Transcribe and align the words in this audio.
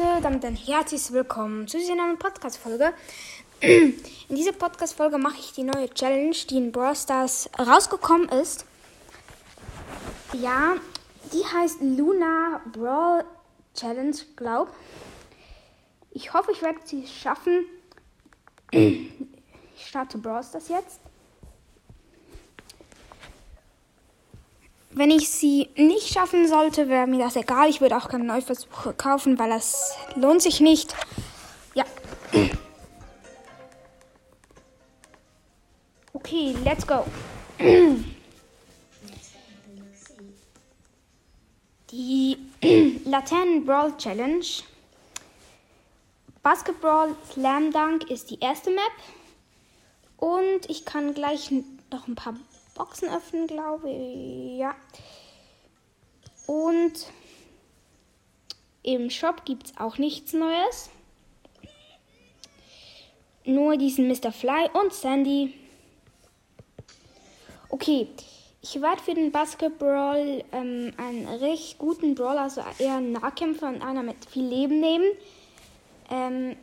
Leute, 0.00 0.22
damit 0.22 0.44
ein 0.44 0.56
herzliches 0.56 1.12
Willkommen 1.12 1.68
zu 1.68 1.76
dieser 1.76 1.94
neuen 1.94 2.18
Podcast-Folge. 2.18 2.94
In 3.60 3.94
dieser 4.30 4.52
Podcast-Folge 4.52 5.18
mache 5.18 5.38
ich 5.38 5.52
die 5.52 5.62
neue 5.62 5.90
Challenge, 5.90 6.34
die 6.48 6.56
in 6.56 6.72
Brawl 6.72 6.96
Stars 6.96 7.50
rausgekommen 7.58 8.28
ist. 8.30 8.64
Ja, 10.32 10.76
die 11.32 11.44
heißt 11.44 11.80
Luna 11.82 12.62
Brawl 12.72 13.24
Challenge, 13.74 14.16
glaub. 14.36 14.72
Ich 16.12 16.32
hoffe, 16.32 16.52
ich 16.52 16.62
werde 16.62 16.78
sie 16.84 17.06
schaffen. 17.06 17.66
Ich 19.82 19.86
starte 19.86 20.18
Brawl 20.18 20.44
Stars 20.44 20.68
jetzt. 20.68 21.00
Wenn 24.92 25.12
ich 25.12 25.28
sie 25.30 25.68
nicht 25.76 26.08
schaffen 26.12 26.48
sollte, 26.48 26.88
wäre 26.88 27.06
mir 27.06 27.20
das 27.20 27.36
egal. 27.36 27.68
Ich 27.70 27.80
würde 27.80 27.96
auch 27.96 28.08
keine 28.08 28.24
Neuversuche 28.24 28.92
kaufen, 28.92 29.38
weil 29.38 29.50
das 29.50 29.94
lohnt 30.16 30.42
sich 30.42 30.60
nicht. 30.60 30.96
Ja. 31.74 31.84
Okay, 36.12 36.56
let's 36.64 36.84
go. 36.84 37.04
Die 41.92 42.36
Laternen 43.04 43.64
Brawl 43.64 43.96
Challenge. 43.96 44.44
Basketball 46.42 47.14
Slam 47.32 47.70
Dunk 47.70 48.10
ist 48.10 48.30
die 48.30 48.40
erste 48.40 48.70
Map. 48.70 48.92
Und 50.16 50.68
ich 50.68 50.84
kann 50.84 51.14
gleich 51.14 51.52
noch 51.90 52.08
ein 52.08 52.16
paar 52.16 52.34
Boxen 52.80 53.10
öffnen, 53.10 53.46
glaube 53.46 53.90
ich. 53.90 54.58
Ja. 54.58 54.74
Und 56.46 56.92
im 58.82 59.10
Shop 59.10 59.44
gibt 59.44 59.66
es 59.66 59.76
auch 59.76 59.98
nichts 59.98 60.32
Neues. 60.32 60.88
Nur 63.44 63.76
diesen 63.76 64.08
Mr. 64.08 64.32
Fly 64.32 64.70
und 64.72 64.94
Sandy. 64.94 65.52
Okay, 67.68 68.08
ich 68.62 68.80
werde 68.80 69.02
für 69.02 69.12
den 69.12 69.30
Basketball 69.30 70.42
ähm, 70.50 70.94
einen 70.96 71.28
recht 71.28 71.76
guten 71.76 72.14
Brawler, 72.14 72.44
also 72.44 72.62
eher 72.78 72.96
einen 72.96 73.12
Nahkämpfer 73.12 73.68
und 73.68 73.82
einer 73.82 74.02
mit 74.02 74.24
viel 74.24 74.46
Leben 74.46 74.80
nehmen. 74.80 75.10
Ähm, 76.10 76.56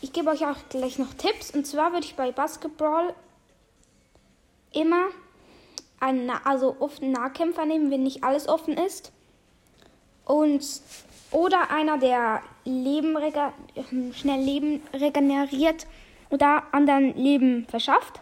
ich 0.00 0.10
gebe 0.14 0.30
euch 0.30 0.46
auch 0.46 0.56
gleich 0.70 0.98
noch 0.98 1.12
Tipps. 1.12 1.50
Und 1.50 1.66
zwar 1.66 1.92
würde 1.92 2.06
ich 2.06 2.14
bei 2.14 2.32
Basketball 2.32 3.14
immer 4.72 5.08
einen, 6.00 6.30
also 6.30 6.76
oft 6.80 7.02
einen 7.02 7.12
Nahkämpfer 7.12 7.64
nehmen, 7.64 7.90
wenn 7.90 8.02
nicht 8.02 8.24
alles 8.24 8.48
offen 8.48 8.74
ist. 8.74 9.12
Und 10.24 10.64
oder 11.30 11.70
einer, 11.70 11.98
der 11.98 12.42
Leben 12.64 13.16
schnell 14.12 14.40
Leben 14.40 14.82
regeneriert 14.92 15.86
oder 16.30 16.62
anderen 16.72 17.14
Leben 17.16 17.66
verschafft. 17.68 18.20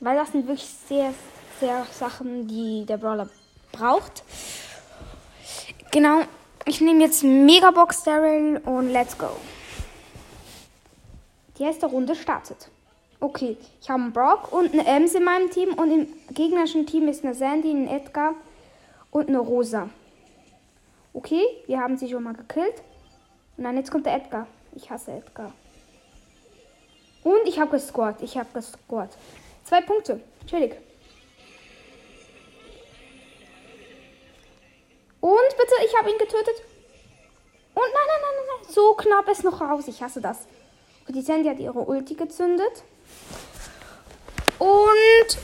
Weil 0.00 0.16
das 0.16 0.32
sind 0.32 0.46
wirklich 0.46 0.66
sehr, 0.88 1.12
sehr 1.60 1.86
Sachen, 1.92 2.48
die 2.48 2.84
der 2.86 2.96
Brawler 2.96 3.28
braucht. 3.72 4.22
Genau, 5.90 6.22
ich 6.64 6.80
nehme 6.80 7.02
jetzt 7.02 7.22
Megabox 7.22 8.04
Daryl 8.04 8.58
und 8.64 8.90
let's 8.90 9.16
go. 9.18 9.28
Die 11.58 11.64
erste 11.64 11.86
Runde 11.86 12.14
startet. 12.14 12.70
Okay, 13.22 13.58
ich 13.82 13.90
habe 13.90 14.02
einen 14.02 14.12
Brock 14.12 14.50
und 14.50 14.72
eine 14.72 14.86
Ems 14.86 15.14
in 15.14 15.24
meinem 15.24 15.50
Team 15.50 15.74
und 15.74 15.90
im 15.90 16.08
gegnerischen 16.32 16.86
Team 16.86 17.06
ist 17.06 17.22
eine 17.22 17.34
Sandy, 17.34 17.70
ein 17.70 17.86
Edgar 17.86 18.34
und 19.10 19.28
eine 19.28 19.38
Rosa. 19.38 19.90
Okay, 21.12 21.42
wir 21.66 21.80
haben 21.80 21.98
sie 21.98 22.08
schon 22.08 22.22
mal 22.22 22.32
gekillt. 22.32 22.82
Und 23.58 23.64
dann 23.64 23.76
jetzt 23.76 23.90
kommt 23.90 24.06
der 24.06 24.14
Edgar. 24.14 24.46
Ich 24.74 24.90
hasse 24.90 25.12
Edgar. 25.12 25.52
Und 27.22 27.46
ich 27.46 27.60
habe 27.60 27.72
gescored. 27.72 28.22
Ich 28.22 28.38
habe 28.38 28.48
gescored. 28.54 29.10
Zwei 29.64 29.82
Punkte. 29.82 30.20
Chillig. 30.46 30.76
Und 35.20 35.56
bitte, 35.58 35.74
ich 35.84 35.98
habe 35.98 36.10
ihn 36.10 36.18
getötet. 36.18 36.62
Und 37.74 37.82
nein, 37.82 38.06
nein, 38.06 38.20
nein, 38.22 38.46
nein. 38.62 38.72
So 38.72 38.94
knapp 38.94 39.28
ist 39.28 39.44
noch 39.44 39.60
raus. 39.60 39.88
Ich 39.88 40.02
hasse 40.02 40.22
das. 40.22 40.46
Und 41.06 41.14
die 41.14 41.22
Sandy 41.22 41.50
hat 41.50 41.58
ihre 41.58 41.80
Ulti 41.80 42.14
gezündet. 42.14 42.82
Und 44.58 45.38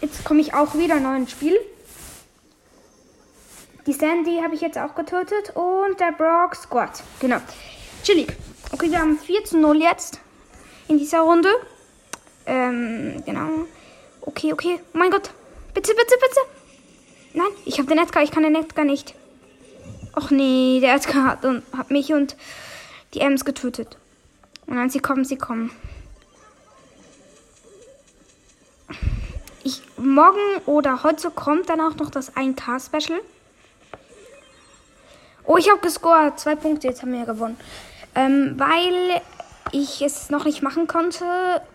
jetzt 0.00 0.24
komme 0.24 0.40
ich 0.40 0.54
auch 0.54 0.74
wieder 0.74 0.98
neu 1.00 1.16
ins 1.16 1.30
Spiel. 1.30 1.58
Die 3.86 3.92
Sandy 3.92 4.40
habe 4.42 4.54
ich 4.54 4.60
jetzt 4.60 4.78
auch 4.78 4.94
getötet 4.94 5.50
und 5.54 5.98
der 5.98 6.12
Brock 6.12 6.54
Squad. 6.54 7.02
Genau. 7.20 7.38
Chillig. 8.02 8.36
Okay, 8.72 8.90
wir 8.90 9.00
haben 9.00 9.18
4 9.18 9.44
zu 9.44 9.58
0 9.58 9.80
jetzt 9.80 10.20
in 10.88 10.98
dieser 10.98 11.20
Runde. 11.20 11.48
Ähm, 12.46 13.22
genau. 13.24 13.48
Okay, 14.20 14.52
okay. 14.52 14.80
Oh 14.94 14.98
mein 14.98 15.10
Gott. 15.10 15.30
Bitte, 15.74 15.92
bitte, 15.94 16.14
bitte. 16.20 16.40
Nein, 17.32 17.50
ich 17.64 17.78
habe 17.78 17.88
den 17.88 17.98
Edgar. 17.98 18.22
Ich 18.22 18.30
kann 18.30 18.42
den 18.42 18.54
Edgar 18.54 18.84
nicht. 18.84 19.14
Och 20.16 20.30
nee, 20.30 20.80
der 20.80 20.94
Edgar 20.94 21.24
hat, 21.24 21.44
hat 21.76 21.90
mich 21.90 22.12
und 22.12 22.36
die 23.14 23.20
Ems 23.20 23.44
getötet. 23.44 23.96
Und 24.66 24.76
dann 24.76 24.90
sie 24.90 25.00
kommen, 25.00 25.24
sie 25.24 25.36
kommen. 25.36 25.70
Ich, 29.62 29.82
morgen 29.98 30.38
oder 30.64 31.02
heute 31.02 31.30
kommt 31.30 31.68
dann 31.68 31.82
auch 31.82 31.94
noch 31.96 32.10
das 32.10 32.34
1K-Special. 32.34 33.20
Oh, 35.44 35.58
ich 35.58 35.70
habe 35.70 35.80
gescored. 35.80 36.40
Zwei 36.40 36.54
Punkte, 36.54 36.88
jetzt 36.88 37.02
haben 37.02 37.12
wir 37.12 37.26
gewonnen. 37.26 37.58
Ähm, 38.14 38.54
weil 38.56 39.20
ich 39.72 40.00
es 40.00 40.30
noch 40.30 40.46
nicht 40.46 40.62
machen 40.62 40.86
konnte, 40.86 41.24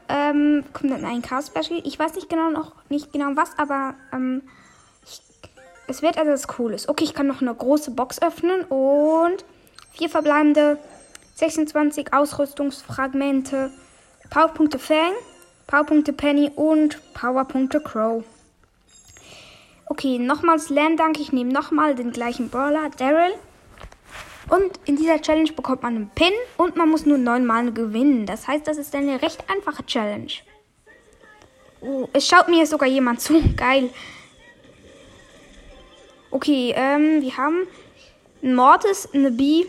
ähm, 0.09 0.63
kommt 0.73 0.91
dann 0.91 1.05
ein 1.05 1.21
K-Special. 1.21 1.81
Ich 1.83 1.99
weiß 1.99 2.15
nicht 2.15 2.27
genau 2.27 2.49
noch 2.49 2.71
nicht 2.89 3.13
genau 3.13 3.35
was, 3.35 3.57
aber 3.59 3.93
ähm, 4.11 4.41
ich, 5.05 5.21
es 5.87 6.01
wird 6.01 6.17
etwas 6.17 6.47
Cooles. 6.47 6.89
Okay, 6.89 7.03
ich 7.03 7.13
kann 7.13 7.27
noch 7.27 7.41
eine 7.41 7.53
große 7.53 7.91
Box 7.91 8.19
öffnen 8.19 8.63
und 8.63 9.45
vier 9.91 10.09
verbleibende 10.09 10.79
26 11.35 12.13
Ausrüstungsfragmente, 12.13 13.71
Powerpunkte 14.31 14.79
Fang, 14.79 15.13
Powerpunkte 15.67 16.13
Penny 16.13 16.51
und 16.55 16.99
Powerpunkte 17.13 17.79
Crow. 17.79 18.23
Okay, 19.87 20.19
nochmals 20.19 20.65
Slam 20.65 20.97
Dank. 20.97 21.19
Ich 21.19 21.31
nehme 21.31 21.51
nochmal 21.51 21.95
den 21.95 22.11
gleichen 22.11 22.49
Brawler, 22.49 22.89
Daryl. 22.97 23.33
Und 24.49 24.79
in 24.85 24.95
dieser 24.95 25.21
Challenge 25.21 25.51
bekommt 25.53 25.83
man 25.83 25.95
einen 25.95 26.09
Pin 26.09 26.33
und 26.57 26.75
man 26.75 26.89
muss 26.89 27.05
nur 27.05 27.17
neunmal 27.17 27.71
gewinnen. 27.71 28.25
Das 28.25 28.47
heißt, 28.47 28.67
das 28.67 28.77
ist 28.77 28.93
eine 28.93 29.21
recht 29.21 29.43
einfache 29.49 29.85
Challenge. 29.85 30.31
Oh, 31.81 32.07
es 32.13 32.27
schaut 32.27 32.47
mir 32.47 32.65
sogar 32.65 32.87
jemand 32.87 33.21
zu. 33.21 33.41
Geil. 33.55 33.89
Okay, 36.29 36.73
ähm, 36.75 37.21
wir 37.21 37.37
haben 37.37 37.67
einen 38.43 38.55
Mortis, 38.55 39.07
eine 39.13 39.31
Bee 39.31 39.65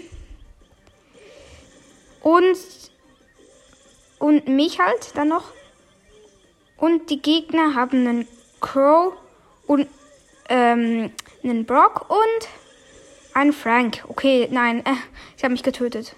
und, 2.22 2.56
und 4.18 4.48
mich 4.48 4.78
halt 4.78 5.16
dann 5.16 5.28
noch. 5.28 5.52
Und 6.76 7.10
die 7.10 7.22
Gegner 7.22 7.74
haben 7.74 8.06
einen 8.06 8.28
Crow 8.60 9.14
und 9.66 9.88
ähm, 10.48 11.10
einen 11.42 11.64
Brock 11.64 12.10
und 12.10 12.48
einen 13.34 13.52
Frank. 13.52 14.04
Okay, 14.08 14.48
nein, 14.50 14.84
äh, 14.84 14.92
ich 15.36 15.44
habe 15.44 15.52
mich 15.52 15.62
getötet. 15.62 16.14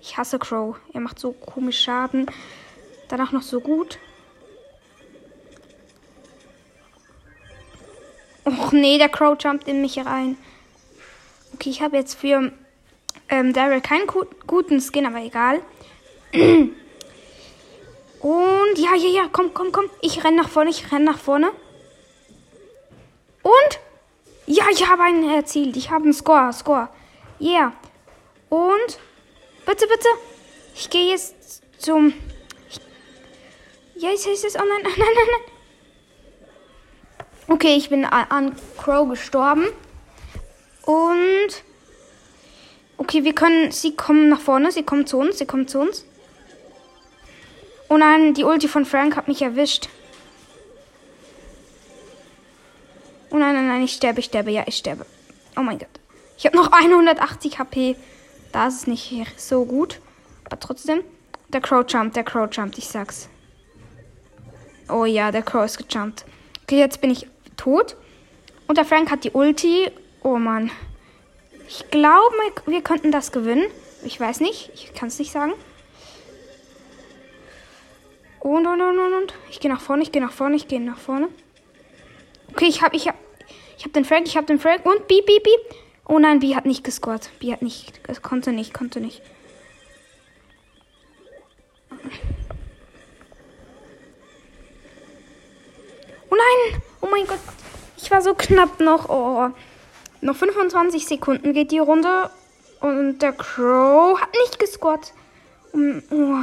Ich 0.00 0.16
hasse 0.16 0.38
Crow. 0.38 0.76
Er 0.92 1.00
macht 1.00 1.18
so 1.18 1.32
komisch 1.32 1.80
Schaden. 1.80 2.26
Danach 3.08 3.32
noch 3.32 3.42
so 3.42 3.60
gut. 3.60 3.98
Och 8.44 8.72
nee, 8.72 8.98
der 8.98 9.08
Crow 9.08 9.36
jumpt 9.38 9.68
in 9.68 9.80
mich 9.80 9.98
rein. 10.04 10.36
Okay, 11.54 11.70
ich 11.70 11.82
habe 11.82 11.96
jetzt 11.96 12.14
für 12.14 12.52
ähm, 13.28 13.52
Daryl 13.52 13.80
keinen 13.80 14.06
guten 14.46 14.80
Skin, 14.80 15.06
aber 15.06 15.20
egal. 15.20 15.60
Und 18.22 18.78
ja, 18.78 18.94
ja, 18.94 19.08
ja, 19.08 19.28
komm, 19.32 19.52
komm, 19.52 19.72
komm. 19.72 19.90
Ich 20.00 20.22
renn 20.22 20.36
nach 20.36 20.48
vorne, 20.48 20.70
ich 20.70 20.92
renn 20.92 21.02
nach 21.02 21.18
vorne. 21.18 21.50
Und? 23.42 23.80
Ja, 24.46 24.66
ich 24.70 24.88
habe 24.88 25.02
einen 25.02 25.28
erzielt. 25.28 25.76
Ich 25.76 25.90
habe 25.90 26.04
einen 26.04 26.12
Score, 26.12 26.52
Score. 26.52 26.88
Yeah. 27.40 27.72
Und? 28.48 29.00
Bitte, 29.66 29.88
bitte. 29.88 30.06
Ich 30.76 30.88
gehe 30.88 31.10
jetzt 31.10 31.62
zum... 31.78 32.12
Ich, 32.70 32.78
ja, 34.00 34.10
jetzt 34.10 34.28
ist 34.28 34.44
es... 34.44 34.54
Oh 34.54 34.60
nein, 34.60 34.82
nein, 34.84 34.92
nein, 34.98 35.08
nein. 35.16 35.40
Okay, 37.48 37.74
ich 37.74 37.90
bin 37.90 38.04
an 38.04 38.54
Crow 38.78 39.08
gestorben. 39.08 39.66
Und... 40.86 41.64
Okay, 42.98 43.24
wir 43.24 43.34
können... 43.34 43.72
Sie 43.72 43.96
kommen 43.96 44.28
nach 44.28 44.40
vorne. 44.40 44.70
Sie 44.70 44.84
kommen 44.84 45.08
zu 45.08 45.18
uns. 45.18 45.38
Sie 45.38 45.46
kommen 45.46 45.66
zu 45.66 45.80
uns. 45.80 46.04
Oh 47.92 47.98
nein, 47.98 48.32
die 48.32 48.44
Ulti 48.44 48.68
von 48.68 48.86
Frank 48.86 49.16
hat 49.16 49.28
mich 49.28 49.42
erwischt. 49.42 49.90
Oh 53.28 53.36
nein, 53.36 53.54
nein, 53.54 53.68
nein, 53.68 53.82
ich 53.82 53.92
sterbe, 53.92 54.20
ich 54.20 54.24
sterbe, 54.24 54.50
ja, 54.50 54.62
ich 54.66 54.78
sterbe. 54.78 55.04
Oh 55.58 55.60
mein 55.60 55.78
Gott. 55.78 55.90
Ich 56.38 56.46
habe 56.46 56.56
noch 56.56 56.72
180 56.72 57.58
HP. 57.58 57.96
Da 58.50 58.68
ist 58.68 58.76
es 58.76 58.86
nicht 58.86 59.26
so 59.36 59.66
gut. 59.66 60.00
Aber 60.44 60.58
trotzdem. 60.58 61.04
Der 61.52 61.60
Crow 61.60 61.84
jumpt, 61.86 62.16
der 62.16 62.24
Crow 62.24 62.48
jumpt, 62.50 62.78
ich 62.78 62.88
sag's. 62.88 63.28
Oh 64.88 65.04
ja, 65.04 65.30
der 65.30 65.42
Crow 65.42 65.66
ist 65.66 65.76
gejumpt. 65.76 66.24
Okay, 66.62 66.78
jetzt 66.78 67.02
bin 67.02 67.10
ich 67.10 67.26
tot. 67.58 67.96
Und 68.68 68.78
der 68.78 68.86
Frank 68.86 69.10
hat 69.10 69.24
die 69.24 69.32
Ulti. 69.32 69.90
Oh 70.22 70.38
Mann. 70.38 70.70
Ich 71.68 71.90
glaube, 71.90 72.36
wir 72.64 72.80
könnten 72.80 73.12
das 73.12 73.32
gewinnen. 73.32 73.66
Ich 74.02 74.18
weiß 74.18 74.40
nicht. 74.40 74.70
Ich 74.72 74.94
kann 74.94 75.08
es 75.08 75.18
nicht 75.18 75.30
sagen. 75.30 75.52
Und, 78.42 78.66
und, 78.66 78.80
und, 78.80 78.98
und, 78.98 79.12
und. 79.12 79.34
Ich 79.50 79.60
gehe 79.60 79.70
nach 79.70 79.80
vorne, 79.80 80.02
ich 80.02 80.10
gehe 80.10 80.20
nach 80.20 80.32
vorne, 80.32 80.56
ich 80.56 80.66
gehe 80.66 80.80
nach 80.80 80.98
vorne. 80.98 81.28
Okay, 82.50 82.66
ich 82.66 82.82
habe 82.82 82.96
ich 82.96 83.06
hab, 83.06 83.14
ich 83.78 83.84
hab 83.84 83.92
den 83.92 84.04
Frank, 84.04 84.26
ich 84.26 84.36
habe 84.36 84.46
den 84.46 84.58
Frank. 84.58 84.84
Und 84.84 85.06
B, 85.06 85.20
B, 85.20 85.38
B. 85.38 85.48
Oh 86.08 86.18
nein, 86.18 86.40
B 86.40 86.56
hat 86.56 86.66
nicht 86.66 86.82
gescored. 86.82 87.30
B 87.38 87.52
hat 87.52 87.62
nicht, 87.62 88.00
konnte 88.22 88.50
nicht, 88.50 88.74
konnte 88.74 89.00
nicht. 89.00 89.22
Oh 96.28 96.34
nein! 96.34 96.82
Oh 97.00 97.08
mein 97.08 97.26
Gott. 97.28 97.38
Ich 97.96 98.10
war 98.10 98.22
so 98.22 98.34
knapp 98.34 98.80
noch. 98.80 99.08
Oh. 99.08 99.50
Noch 100.20 100.34
25 100.34 101.06
Sekunden 101.06 101.52
geht 101.52 101.70
die 101.70 101.78
Runde. 101.78 102.28
Und 102.80 103.20
der 103.20 103.34
Crow 103.34 104.20
hat 104.20 104.32
nicht 104.32 104.58
gescored. 104.58 105.12
Oh. 105.74 106.42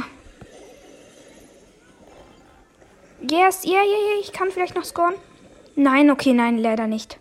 Yes, 3.28 3.64
ja, 3.64 3.72
ja, 3.72 3.80
ja, 3.82 4.20
ich 4.20 4.32
kann 4.32 4.50
vielleicht 4.50 4.74
noch 4.74 4.84
scoren. 4.84 5.14
Nein, 5.76 6.10
okay, 6.10 6.32
nein, 6.32 6.58
leider 6.58 6.86
nicht. 6.86 7.18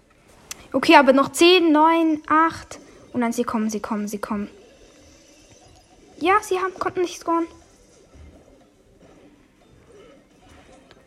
Okay, 0.71 0.95
aber 0.95 1.13
noch 1.13 1.29
10, 1.29 1.71
9, 1.71 2.21
8. 2.27 2.79
Und 3.13 3.21
dann 3.21 3.33
sie 3.33 3.43
kommen, 3.43 3.69
sie 3.69 3.79
kommen, 3.79 4.07
sie 4.07 4.19
kommen. 4.19 4.49
Ja, 6.19 6.33
sie 6.41 6.59
haben, 6.59 6.73
konnten 6.79 7.01
nicht 7.01 7.19
scoren. 7.19 7.47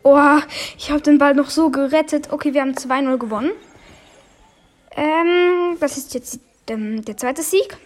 Oh, 0.03 0.39
ich 0.77 0.91
habe 0.91 1.01
den 1.01 1.17
Ball 1.17 1.33
noch 1.33 1.49
so 1.49 1.69
gerettet. 1.69 2.31
Okay, 2.31 2.53
wir 2.53 2.61
haben 2.61 2.73
2-0 2.73 3.17
gewonnen. 3.17 3.51
Ähm, 4.95 5.77
das 5.79 5.97
ist 5.97 6.13
jetzt 6.13 6.39
ähm, 6.67 7.03
der 7.05 7.17
zweite 7.17 7.41
Sieg. 7.41 7.77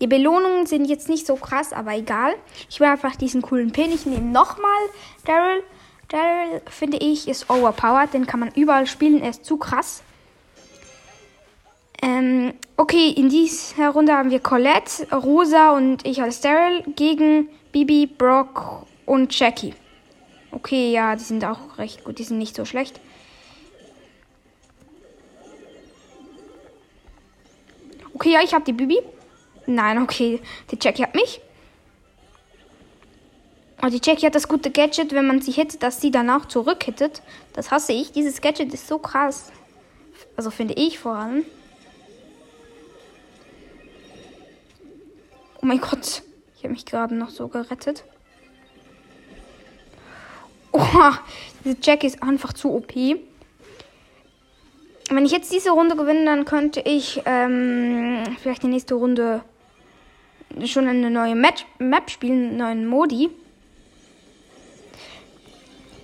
Die 0.00 0.06
Belohnungen 0.06 0.66
sind 0.66 0.86
jetzt 0.86 1.08
nicht 1.08 1.26
so 1.26 1.36
krass, 1.36 1.72
aber 1.72 1.92
egal. 1.94 2.34
Ich 2.70 2.80
will 2.80 2.86
einfach 2.86 3.14
diesen 3.16 3.42
coolen 3.42 3.72
Pin. 3.72 3.92
Ich 3.92 4.06
nehme 4.06 4.26
nochmal 4.26 4.80
Daryl. 5.26 5.62
Daryl, 6.08 6.62
finde 6.66 6.98
ich, 6.98 7.28
ist 7.28 7.50
overpowered. 7.50 8.14
Den 8.14 8.26
kann 8.26 8.40
man 8.40 8.50
überall 8.54 8.86
spielen. 8.86 9.22
Er 9.22 9.30
ist 9.30 9.44
zu 9.44 9.58
krass. 9.58 10.02
Ähm, 12.00 12.54
okay, 12.76 13.10
in 13.10 13.28
dieser 13.28 13.90
Runde 13.90 14.12
haben 14.12 14.30
wir 14.30 14.40
Colette, 14.40 15.06
Rosa 15.14 15.76
und 15.76 16.06
ich 16.06 16.22
als 16.22 16.40
Daryl 16.40 16.82
gegen 16.96 17.48
Bibi, 17.72 18.06
Brock 18.06 18.86
und 19.04 19.38
Jackie. 19.38 19.74
Okay, 20.50 20.92
ja, 20.92 21.14
die 21.14 21.24
sind 21.24 21.44
auch 21.44 21.76
recht 21.76 22.04
gut. 22.04 22.18
Die 22.18 22.24
sind 22.24 22.38
nicht 22.38 22.56
so 22.56 22.64
schlecht. 22.64 23.00
Okay, 28.14 28.32
ja, 28.32 28.40
ich 28.42 28.54
habe 28.54 28.64
die 28.64 28.72
Bibi. 28.72 28.98
Nein, 29.66 29.98
okay. 29.98 30.40
Die 30.70 30.78
Jackie 30.80 31.02
hat 31.02 31.14
mich. 31.14 31.40
Und 33.80 33.92
die 33.92 34.00
Jackie 34.02 34.26
hat 34.26 34.34
das 34.34 34.48
gute 34.48 34.70
Gadget, 34.70 35.12
wenn 35.12 35.26
man 35.26 35.40
sie 35.40 35.52
hittet, 35.52 35.82
dass 35.82 36.00
sie 36.00 36.10
danach 36.10 36.46
zurückhittet. 36.46 37.22
Das 37.52 37.70
hasse 37.70 37.92
ich. 37.92 38.10
Dieses 38.10 38.40
Gadget 38.40 38.74
ist 38.74 38.88
so 38.88 38.98
krass. 38.98 39.52
Also 40.36 40.50
finde 40.50 40.74
ich 40.74 40.98
vor 40.98 41.14
allem. 41.14 41.44
Oh 45.62 45.66
mein 45.66 45.80
Gott. 45.80 46.22
Ich 46.56 46.64
habe 46.64 46.72
mich 46.72 46.86
gerade 46.86 47.14
noch 47.14 47.30
so 47.30 47.46
gerettet. 47.46 48.04
Oh, 50.72 51.12
diese 51.64 51.76
Jackie 51.80 52.08
ist 52.08 52.22
einfach 52.22 52.52
zu 52.52 52.74
OP. 52.74 52.94
Wenn 55.10 55.24
ich 55.24 55.32
jetzt 55.32 55.52
diese 55.52 55.70
Runde 55.70 55.96
gewinne, 55.96 56.24
dann 56.24 56.44
könnte 56.44 56.80
ich 56.80 57.22
ähm, 57.24 58.24
vielleicht 58.42 58.64
die 58.64 58.68
nächste 58.68 58.94
Runde 58.94 59.42
schon 60.64 60.86
eine 60.88 61.10
neue 61.10 61.34
Match 61.34 61.64
Map 61.78 62.10
spielen, 62.10 62.48
einen 62.48 62.56
neuen 62.56 62.86
Modi. 62.86 63.30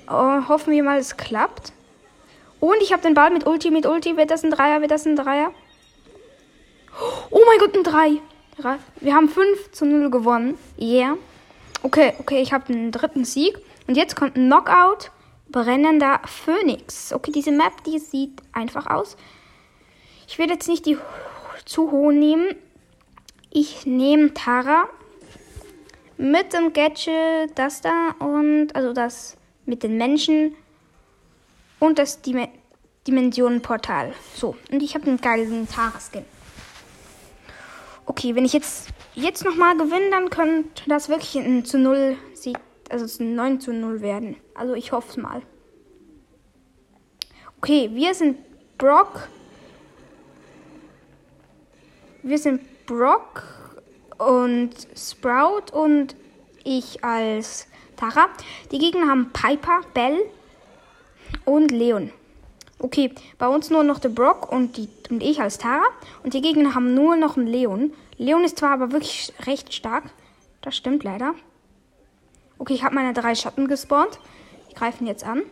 Oh, 0.08 0.48
hoffen 0.48 0.72
wir 0.72 0.82
mal, 0.82 0.98
es 0.98 1.16
klappt. 1.16 1.72
Und 2.60 2.76
ich 2.82 2.92
habe 2.92 3.02
den 3.02 3.14
Ball 3.14 3.30
mit 3.30 3.46
Ulti, 3.46 3.70
mit 3.70 3.86
Ulti. 3.86 4.16
Wird 4.16 4.30
das 4.30 4.44
ein 4.44 4.50
Dreier? 4.50 4.80
Wird 4.80 4.90
das 4.90 5.06
ein 5.06 5.16
Dreier? 5.16 5.52
Oh 7.30 7.42
mein 7.46 7.58
Gott, 7.58 7.76
ein 7.76 7.82
Drei. 7.84 8.20
Wir 9.00 9.14
haben 9.14 9.28
5 9.28 9.72
zu 9.72 9.84
0 9.84 10.10
gewonnen. 10.10 10.56
Yeah. 10.78 11.16
Okay, 11.82 12.12
okay, 12.18 12.40
ich 12.40 12.52
habe 12.52 12.72
den 12.72 12.92
dritten 12.92 13.24
Sieg. 13.24 13.58
Und 13.86 13.96
jetzt 13.96 14.16
kommt 14.16 14.36
ein 14.36 14.46
Knockout. 14.46 15.10
Brennender 15.48 16.20
Phönix. 16.24 17.12
Okay, 17.12 17.32
diese 17.32 17.52
Map, 17.52 17.84
die 17.84 17.98
sieht 17.98 18.42
einfach 18.52 18.86
aus. 18.86 19.16
Ich 20.26 20.38
werde 20.38 20.54
jetzt 20.54 20.68
nicht 20.68 20.86
die 20.86 20.98
zu 21.64 21.90
hohen 21.90 22.18
nehmen. 22.18 22.54
Ich 23.50 23.86
nehme 23.86 24.34
Tara 24.34 24.88
mit 26.16 26.52
dem 26.52 26.72
Gadget, 26.72 27.56
das 27.56 27.80
da 27.80 28.14
und 28.18 28.74
also 28.74 28.92
das 28.92 29.36
mit 29.66 29.82
den 29.82 29.96
Menschen 29.96 30.54
und 31.80 31.98
das 31.98 32.22
Dim 32.22 32.48
Dimensionenportal. 33.06 34.14
So, 34.34 34.56
und 34.72 34.82
ich 34.82 34.94
habe 34.94 35.06
einen 35.06 35.20
geilen 35.20 35.68
Tara-Skin. 35.68 36.24
Okay, 38.06 38.34
wenn 38.34 38.46
ich 38.46 38.54
jetzt, 38.54 38.88
jetzt 39.14 39.44
nochmal 39.44 39.76
gewinne, 39.76 40.10
dann 40.10 40.30
könnte 40.30 40.82
das 40.88 41.10
wirklich 41.10 41.36
ein 41.36 41.64
zu 41.66 41.78
0 41.78 42.16
Sieg, 42.32 42.56
also 42.90 43.22
ein 43.22 43.34
9 43.34 43.60
zu 43.60 43.72
0 43.72 44.00
werden. 44.00 44.36
Also 44.54 44.74
ich 44.74 44.92
hoffe 44.92 45.10
es 45.10 45.16
mal. 45.18 45.42
Okay, 47.58 47.90
wir 47.92 48.14
sind 48.14 48.38
Brock. 48.78 49.28
Wir 52.22 52.38
sind 52.38 52.86
Brock 52.86 53.42
und 54.18 54.70
Sprout 54.96 55.72
und 55.72 56.16
ich 56.64 57.02
als 57.04 57.66
Tara. 57.96 58.28
Die 58.70 58.78
Gegner 58.78 59.08
haben 59.08 59.32
Piper, 59.32 59.80
Bell 59.94 60.18
und 61.44 61.70
Leon. 61.70 62.12
Okay, 62.78 63.14
bei 63.38 63.48
uns 63.48 63.70
nur 63.70 63.84
noch 63.84 63.98
der 63.98 64.08
Brock 64.10 64.50
und, 64.50 64.76
die, 64.76 64.88
und 65.10 65.22
ich 65.22 65.40
als 65.40 65.58
Tara. 65.58 65.84
Und 66.22 66.34
die 66.34 66.42
Gegner 66.42 66.74
haben 66.74 66.94
nur 66.94 67.16
noch 67.16 67.36
einen 67.36 67.46
Leon. 67.46 67.92
Leon 68.18 68.44
ist 68.44 68.58
zwar 68.58 68.72
aber 68.72 68.92
wirklich 68.92 69.32
recht 69.46 69.72
stark. 69.72 70.04
Das 70.60 70.76
stimmt 70.76 71.04
leider. 71.04 71.34
Okay, 72.58 72.74
ich 72.74 72.84
habe 72.84 72.94
meine 72.94 73.12
drei 73.12 73.34
Schatten 73.34 73.68
gespawnt. 73.68 74.18
Die 74.70 74.74
greifen 74.74 75.06
jetzt 75.06 75.24
an. 75.24 75.42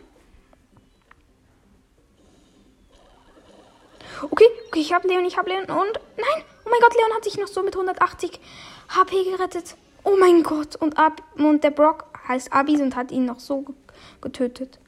Okay, 4.21 4.45
okay, 4.67 4.79
ich 4.79 4.93
habe 4.93 5.07
Leon, 5.07 5.25
ich 5.25 5.37
habe 5.37 5.49
Leon 5.49 5.63
und... 5.63 5.99
Nein! 6.17 6.43
Oh 6.65 6.69
mein 6.69 6.79
Gott, 6.79 6.93
Leon 6.95 7.13
hat 7.15 7.23
sich 7.23 7.37
noch 7.37 7.47
so 7.47 7.61
mit 7.61 7.75
180 7.75 8.39
HP 8.89 9.23
gerettet. 9.25 9.75
Oh 10.03 10.15
mein 10.17 10.43
Gott. 10.43 10.75
Und, 10.77 10.97
Ab 10.97 11.21
und 11.35 11.63
der 11.63 11.71
Brock 11.71 12.05
heißt 12.27 12.53
Abis 12.53 12.81
und 12.81 12.95
hat 12.95 13.11
ihn 13.11 13.25
noch 13.25 13.39
so 13.39 13.65
getötet. 14.21 14.79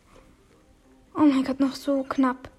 Oh 1.15 1.21
mein 1.21 1.43
Gott, 1.43 1.59
noch 1.59 1.75
so 1.75 2.03
knapp. 2.03 2.49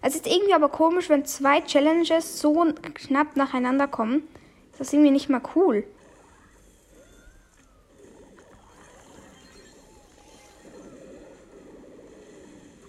Es 0.00 0.14
ist 0.14 0.26
irgendwie 0.26 0.54
aber 0.54 0.68
komisch, 0.68 1.08
wenn 1.08 1.24
zwei 1.24 1.60
Challenges 1.60 2.40
so 2.40 2.64
knapp 2.94 3.36
nacheinander 3.36 3.88
kommen. 3.88 4.22
Das 4.72 4.88
ist 4.88 4.92
irgendwie 4.92 5.10
nicht 5.10 5.28
mal 5.28 5.42
cool. 5.56 5.84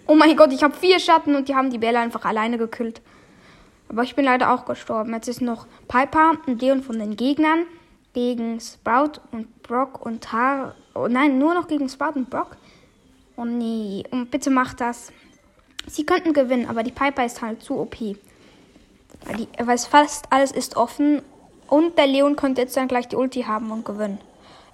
Oh 0.06 0.14
mein 0.14 0.36
Gott, 0.36 0.52
ich 0.52 0.62
habe 0.62 0.74
vier 0.74 0.98
Schatten 0.98 1.36
und 1.36 1.48
die 1.48 1.54
haben 1.54 1.70
die 1.70 1.78
Bälle 1.78 2.00
einfach 2.00 2.24
alleine 2.24 2.58
gekillt. 2.58 3.00
Aber 3.88 4.02
ich 4.04 4.14
bin 4.14 4.24
leider 4.24 4.52
auch 4.52 4.64
gestorben. 4.64 5.12
Jetzt 5.12 5.28
ist 5.28 5.40
noch 5.40 5.66
Piper 5.88 6.32
und 6.46 6.60
Leon 6.60 6.82
von 6.82 6.98
den 6.98 7.16
Gegnern 7.16 7.64
gegen 8.12 8.60
Sprout 8.60 9.20
und 9.32 9.62
Brock 9.62 10.04
und 10.04 10.22
Tar. 10.22 10.74
Oh 10.94 11.06
nein, 11.08 11.38
nur 11.38 11.54
noch 11.54 11.68
gegen 11.68 11.84
und 11.84 12.30
Brock. 12.30 12.56
Oh 13.36 13.44
nee, 13.44 14.04
und 14.10 14.30
bitte 14.30 14.50
macht 14.50 14.80
das. 14.80 15.12
Sie 15.86 16.04
könnten 16.04 16.32
gewinnen, 16.32 16.66
aber 16.66 16.82
die 16.82 16.92
Piper 16.92 17.24
ist 17.24 17.40
halt 17.40 17.62
zu 17.62 17.78
OP. 17.78 18.00
Weil, 18.00 19.36
die, 19.36 19.48
weil 19.58 19.78
fast 19.78 20.26
alles 20.30 20.52
ist 20.52 20.76
offen. 20.76 21.22
Und 21.68 21.96
der 21.96 22.06
Leon 22.06 22.36
könnte 22.36 22.60
jetzt 22.60 22.76
dann 22.76 22.88
gleich 22.88 23.08
die 23.08 23.16
Ulti 23.16 23.42
haben 23.42 23.70
und 23.70 23.84
gewinnen. 23.84 24.18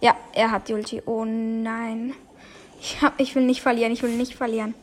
Ja, 0.00 0.16
er 0.32 0.50
hat 0.50 0.68
die 0.68 0.74
Ulti. 0.74 1.02
Oh 1.06 1.24
nein. 1.24 2.14
Ich, 2.80 3.00
hab, 3.02 3.20
ich 3.20 3.34
will 3.34 3.44
nicht 3.44 3.62
verlieren, 3.62 3.92
ich 3.92 4.02
will 4.02 4.10
nicht 4.16 4.34
verlieren. 4.34 4.74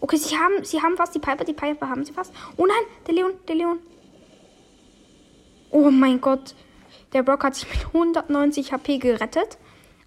Okay, 0.00 0.16
sie 0.16 0.36
haben, 0.36 0.64
sie 0.64 0.82
haben 0.82 0.96
fast 0.96 1.14
die 1.14 1.18
Piper, 1.18 1.44
die 1.44 1.52
Piper 1.54 1.88
haben 1.88 2.04
sie 2.04 2.12
fast. 2.12 2.32
Oh 2.56 2.66
nein, 2.66 2.76
der 3.06 3.14
Leon, 3.14 3.32
der 3.48 3.54
Leon. 3.54 3.78
Oh 5.70 5.90
mein 5.90 6.20
Gott. 6.20 6.54
Der 7.12 7.22
Brock 7.22 7.44
hat 7.44 7.54
sich 7.54 7.68
mit 7.68 7.86
190 7.86 8.72
HP 8.72 8.98
gerettet. 8.98 9.58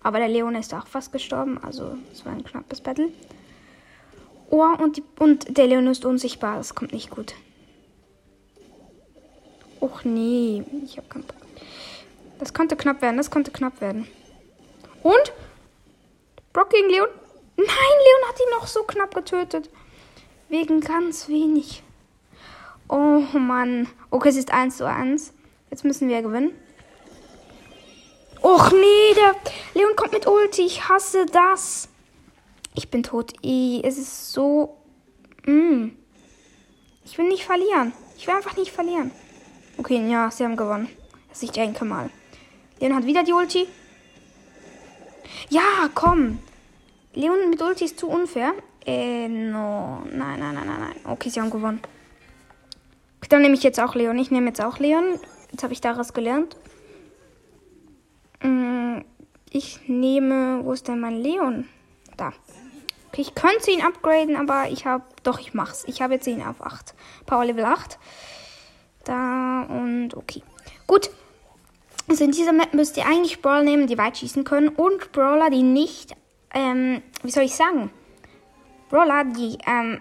Aber 0.08 0.20
der 0.20 0.30
Leon 0.30 0.56
ist 0.56 0.74
auch 0.74 0.88
fast 0.88 1.12
gestorben. 1.12 1.60
Also, 1.62 1.98
es 2.14 2.26
war 2.26 2.32
ein 2.32 2.46
knappes 2.46 2.80
Battle. 2.80 3.10
Oh, 4.50 4.64
und, 4.82 4.96
die, 4.96 5.04
und 5.20 5.58
der 5.58 5.68
Leon 5.68 5.86
ist 5.88 6.06
unsichtbar. 6.06 6.56
Das 6.56 6.74
kommt 6.74 6.94
nicht 6.94 7.10
gut. 7.10 7.34
Och 9.82 10.06
nee, 10.06 10.64
ich 10.86 10.98
hab 10.98 11.10
keinen 11.10 11.26
Bock. 11.26 11.36
Das 12.40 12.54
konnte 12.54 12.78
knapp 12.78 13.02
werden, 13.02 13.18
das 13.18 13.30
konnte 13.30 13.52
knapp 13.52 13.82
werden. 13.82 14.08
Und? 15.04 15.34
Brock 16.54 16.70
gegen 16.70 16.90
Leon? 16.90 17.10
Nein, 17.58 17.68
Leon 17.68 18.30
hat 18.30 18.40
ihn 18.40 18.58
noch 18.58 18.68
so 18.68 18.84
knapp 18.84 19.14
getötet. 19.14 19.70
Wegen 20.48 20.80
ganz 20.80 21.28
wenig. 21.28 21.84
Oh 22.88 23.24
Mann. 23.38 23.90
Okay, 24.10 24.30
es 24.30 24.38
ist 24.38 24.54
1 24.54 24.78
zu 24.78 24.88
1. 24.88 25.34
Jetzt 25.70 25.84
müssen 25.84 26.08
wir 26.08 26.22
gewinnen. 26.22 26.54
Och 28.48 28.72
nee, 28.72 29.14
der 29.14 29.36
Leon 29.74 29.94
kommt 29.98 30.14
mit 30.14 30.26
Ulti. 30.26 30.62
Ich 30.62 30.88
hasse 30.88 31.26
das. 31.26 31.90
Ich 32.76 32.90
bin 32.90 33.04
tot. 33.04 33.34
es 33.44 33.98
ist 33.98 34.32
so. 34.32 34.78
Mm. 35.46 35.90
Ich 37.04 37.18
will 37.18 37.28
nicht 37.28 37.44
verlieren. 37.44 37.92
Ich 38.18 38.26
will 38.26 38.36
einfach 38.36 38.56
nicht 38.56 38.72
verlieren. 38.72 39.12
Okay, 39.78 40.10
ja, 40.10 40.32
sie 40.32 40.46
haben 40.46 40.56
gewonnen. 40.56 40.88
Das 41.28 41.44
ich 41.44 41.52
denke 41.52 41.84
mal. 41.84 42.10
Leon 42.80 42.96
hat 42.96 43.06
wieder 43.06 43.26
die 43.26 43.34
Ulti. 43.34 43.68
Ja, 45.50 45.90
komm. 45.94 46.40
Leon 47.16 47.50
mit 47.50 47.62
Ulti 47.62 47.84
ist 47.84 48.00
zu 48.00 48.08
unfair. 48.08 48.54
Äh, 48.86 49.28
no. 49.28 50.04
Nein, 50.10 50.40
nein, 50.40 50.56
nein, 50.56 50.68
nein, 50.68 50.80
nein. 50.80 50.96
Okay, 51.04 51.30
sie 51.30 51.42
haben 51.42 51.50
gewonnen. 51.50 51.82
Dann 53.28 53.42
nehme 53.42 53.56
ich 53.56 53.64
jetzt 53.64 53.82
auch 53.82 53.94
Leon. 53.94 54.18
Ich 54.18 54.32
nehme 54.32 54.48
jetzt 54.48 54.62
auch 54.62 54.80
Leon. 54.80 55.20
Jetzt 55.52 55.64
habe 55.64 55.74
ich 55.74 55.82
daraus 55.82 56.14
gelernt. 56.14 56.56
Mm, 58.42 59.00
ich 59.50 59.88
nehme. 59.88 60.64
Wo 60.64 60.74
ist 60.74 60.88
denn 60.88 61.00
mein 61.00 61.22
Leon? 61.22 61.68
Da. 62.16 62.34
Okay, 63.08 63.22
ich 63.22 63.36
könnte 63.36 63.72
ihn 63.72 63.82
upgraden, 63.82 64.36
aber 64.36 64.70
ich 64.70 64.86
habe. 64.86 65.04
Doch, 65.24 65.40
ich 65.40 65.54
mach's. 65.54 65.84
Ich 65.88 66.02
habe 66.02 66.16
jetzt 66.16 66.28
ihn 66.28 66.42
auf 66.42 66.62
8. 66.62 66.94
Power 67.26 67.46
Level 67.46 67.66
8. 67.66 67.98
Da 69.04 69.64
und 69.64 70.16
okay. 70.16 70.44
Gut. 70.86 71.10
Also 72.10 72.24
in 72.24 72.32
dieser 72.32 72.54
Map 72.54 72.74
müsst 72.74 72.96
ihr 72.96 73.06
eigentlich 73.06 73.42
Brawler 73.42 73.64
nehmen, 73.64 73.88
die 73.88 73.98
weit 73.98 74.18
schießen 74.18 74.46
können 74.46 74.70
und 74.70 75.12
Brawler, 75.12 75.50
die 75.50 75.62
nicht, 75.62 76.16
ähm, 76.54 77.02
wie 77.22 77.32
soll 77.32 77.44
ich 77.44 77.56
sagen? 77.56 77.90
Brawler, 78.90 79.26
die 79.26 79.58
ähm, 79.68 80.00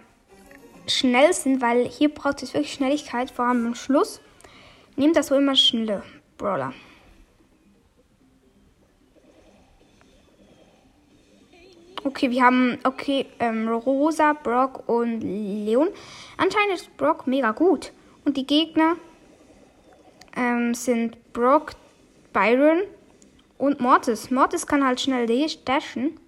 schnell 0.87 1.33
sind, 1.33 1.61
weil 1.61 1.89
hier 1.89 2.09
braucht 2.15 2.45
es 2.45 2.55
wirklich 2.55 2.73
Schnelligkeit, 2.73 3.33
vor 3.33 3.47
allem 3.47 3.67
am 3.67 3.75
Schluss. 3.75 4.21
Nehmt 4.95 5.17
das 5.17 5.29
so 5.29 5.35
immer 5.35 5.57
schnelle 5.57 6.05
Brawler. 6.39 6.73
Okay, 12.07 12.31
wir 12.31 12.45
haben, 12.45 12.79
okay, 12.85 13.27
ähm, 13.41 13.67
Rosa, 13.67 14.33
Brock 14.33 14.89
und 14.89 15.23
Leon. 15.23 15.89
Anscheinend 16.37 16.75
ist 16.75 16.97
Brock 16.97 17.27
mega 17.27 17.51
gut. 17.51 17.91
Und 18.25 18.37
die 18.37 18.47
Gegner 18.47 18.95
ähm, 20.37 20.73
sind 20.73 21.33
Brock, 21.33 21.73
Byron 22.33 22.83
und 23.59 23.81
Mortis. 23.81 24.31
Mortis 24.31 24.69
kann 24.69 24.87
halt 24.87 25.01
schnell 25.01 25.27
dashen. 25.65 26.21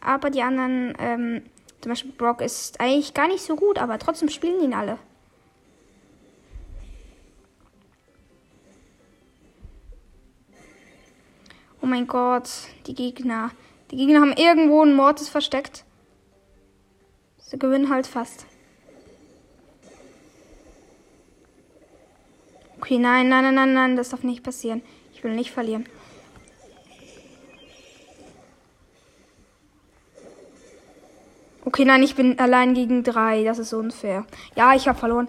Aber 0.00 0.30
die 0.30 0.42
anderen, 0.42 0.94
ähm, 0.98 1.42
zum 1.80 1.90
Beispiel 1.90 2.10
Brock 2.10 2.40
ist 2.40 2.80
eigentlich 2.80 3.14
gar 3.14 3.28
nicht 3.28 3.44
so 3.44 3.54
gut, 3.54 3.78
aber 3.78 4.00
trotzdem 4.00 4.28
spielen 4.28 4.60
ihn 4.60 4.74
alle. 4.74 4.98
Oh 11.80 11.86
mein 11.86 12.08
Gott, 12.08 12.50
die 12.88 12.94
Gegner. 12.96 13.52
Die 13.90 13.96
Gegner 13.96 14.20
haben 14.20 14.32
irgendwo 14.32 14.82
einen 14.82 14.94
Mortis 14.94 15.28
versteckt. 15.28 15.84
Sie 17.38 17.58
gewinnen 17.58 17.90
halt 17.90 18.06
fast. 18.06 18.46
Okay, 22.78 22.98
nein, 22.98 23.28
nein, 23.28 23.44
nein, 23.44 23.54
nein, 23.54 23.72
nein, 23.74 23.96
das 23.96 24.10
darf 24.10 24.22
nicht 24.22 24.42
passieren. 24.42 24.82
Ich 25.12 25.22
will 25.22 25.34
nicht 25.34 25.50
verlieren. 25.50 25.88
Okay, 31.64 31.84
nein, 31.84 32.02
ich 32.02 32.14
bin 32.14 32.38
allein 32.38 32.74
gegen 32.74 33.02
drei. 33.02 33.44
Das 33.44 33.58
ist 33.58 33.72
unfair. 33.72 34.24
Ja, 34.54 34.74
ich 34.74 34.88
habe 34.88 34.98
verloren. 34.98 35.28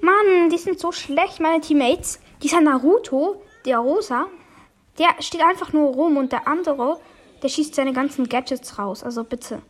Mann, 0.00 0.50
die 0.50 0.58
sind 0.58 0.78
so 0.78 0.92
schlecht, 0.92 1.40
meine 1.40 1.60
Teammates. 1.60 2.18
Dieser 2.42 2.60
Naruto, 2.60 3.42
der 3.64 3.78
Rosa, 3.78 4.26
der 4.98 5.08
steht 5.20 5.42
einfach 5.42 5.72
nur 5.72 5.92
rum 5.92 6.16
und 6.16 6.32
der 6.32 6.48
andere 6.48 6.98
der 7.42 7.48
schießt 7.48 7.74
seine 7.74 7.92
ganzen 7.92 8.28
Gadgets 8.28 8.78
raus. 8.78 9.02
Also 9.02 9.24
bitte. 9.24 9.62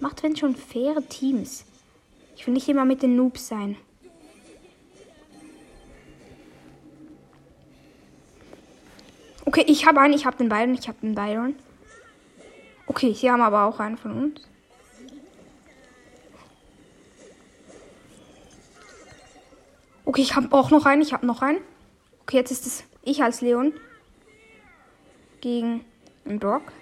Macht 0.00 0.22
wenn 0.22 0.36
schon 0.36 0.56
faire 0.56 1.06
Teams. 1.08 1.64
Ich 2.36 2.46
will 2.46 2.54
nicht 2.54 2.68
immer 2.68 2.84
mit 2.84 3.02
den 3.02 3.16
Noobs 3.16 3.48
sein. 3.48 3.76
Okay, 9.44 9.64
ich 9.66 9.84
habe 9.86 10.00
einen, 10.00 10.14
ich 10.14 10.26
habe 10.26 10.36
den 10.36 10.48
Byron, 10.48 10.74
ich 10.74 10.86
habe 10.88 10.98
den 11.02 11.14
Byron. 11.14 11.54
Okay, 12.86 13.12
sie 13.12 13.30
haben 13.30 13.42
aber 13.42 13.64
auch 13.64 13.80
einen 13.80 13.98
von 13.98 14.12
uns. 14.12 14.40
Okay, 20.04 20.22
ich 20.22 20.34
habe 20.34 20.52
auch 20.52 20.70
noch 20.70 20.86
einen, 20.86 21.02
ich 21.02 21.12
habe 21.12 21.26
noch 21.26 21.42
einen. 21.42 21.60
Okay, 22.22 22.36
jetzt 22.36 22.50
ist 22.52 22.66
es 22.66 22.84
ich 23.02 23.22
als 23.22 23.40
Leon 23.40 23.72
gegen 25.40 25.84
ein 26.24 26.38
Brock. 26.38 26.72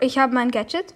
Ich 0.00 0.18
habe 0.18 0.34
mein 0.34 0.50
Gadget. 0.50 0.94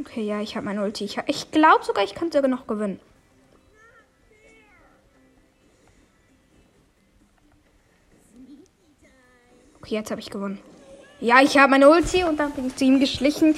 Okay, 0.00 0.22
ja, 0.22 0.40
ich 0.40 0.56
habe 0.56 0.64
mein 0.64 0.78
Ulti. 0.78 1.04
Ich, 1.04 1.18
ich 1.26 1.50
glaube 1.50 1.84
sogar, 1.84 2.02
ich 2.02 2.14
kann 2.14 2.32
sogar 2.32 2.48
noch 2.48 2.66
gewinnen. 2.66 2.98
Okay, 9.80 9.94
jetzt 9.94 10.10
habe 10.10 10.20
ich 10.20 10.30
gewonnen. 10.30 10.58
Ja, 11.20 11.40
ich 11.42 11.58
habe 11.58 11.70
meine 11.70 11.90
Ulti 11.90 12.24
und 12.24 12.38
dann 12.38 12.52
bin 12.52 12.68
ich 12.68 12.76
zu 12.76 12.84
ihm 12.84 13.00
geschlichen. 13.00 13.54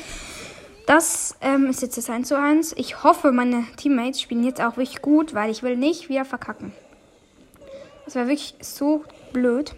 Das 0.91 1.37
ähm, 1.41 1.71
ist 1.71 1.83
jetzt 1.83 1.99
das 1.99 2.11
1 2.11 2.27
zu 2.27 2.37
1. 2.37 2.73
Ich 2.77 3.05
hoffe, 3.05 3.31
meine 3.31 3.65
Teammates 3.77 4.21
spielen 4.21 4.43
jetzt 4.43 4.61
auch 4.61 4.77
wirklich 4.77 5.01
gut, 5.01 5.35
weil 5.35 5.49
ich 5.49 5.63
will 5.63 5.77
nicht 5.77 6.09
wieder 6.09 6.25
verkacken. 6.25 6.73
Das 8.05 8.17
wäre 8.17 8.27
wirklich 8.27 8.57
so 8.61 9.05
blöd. 9.33 9.77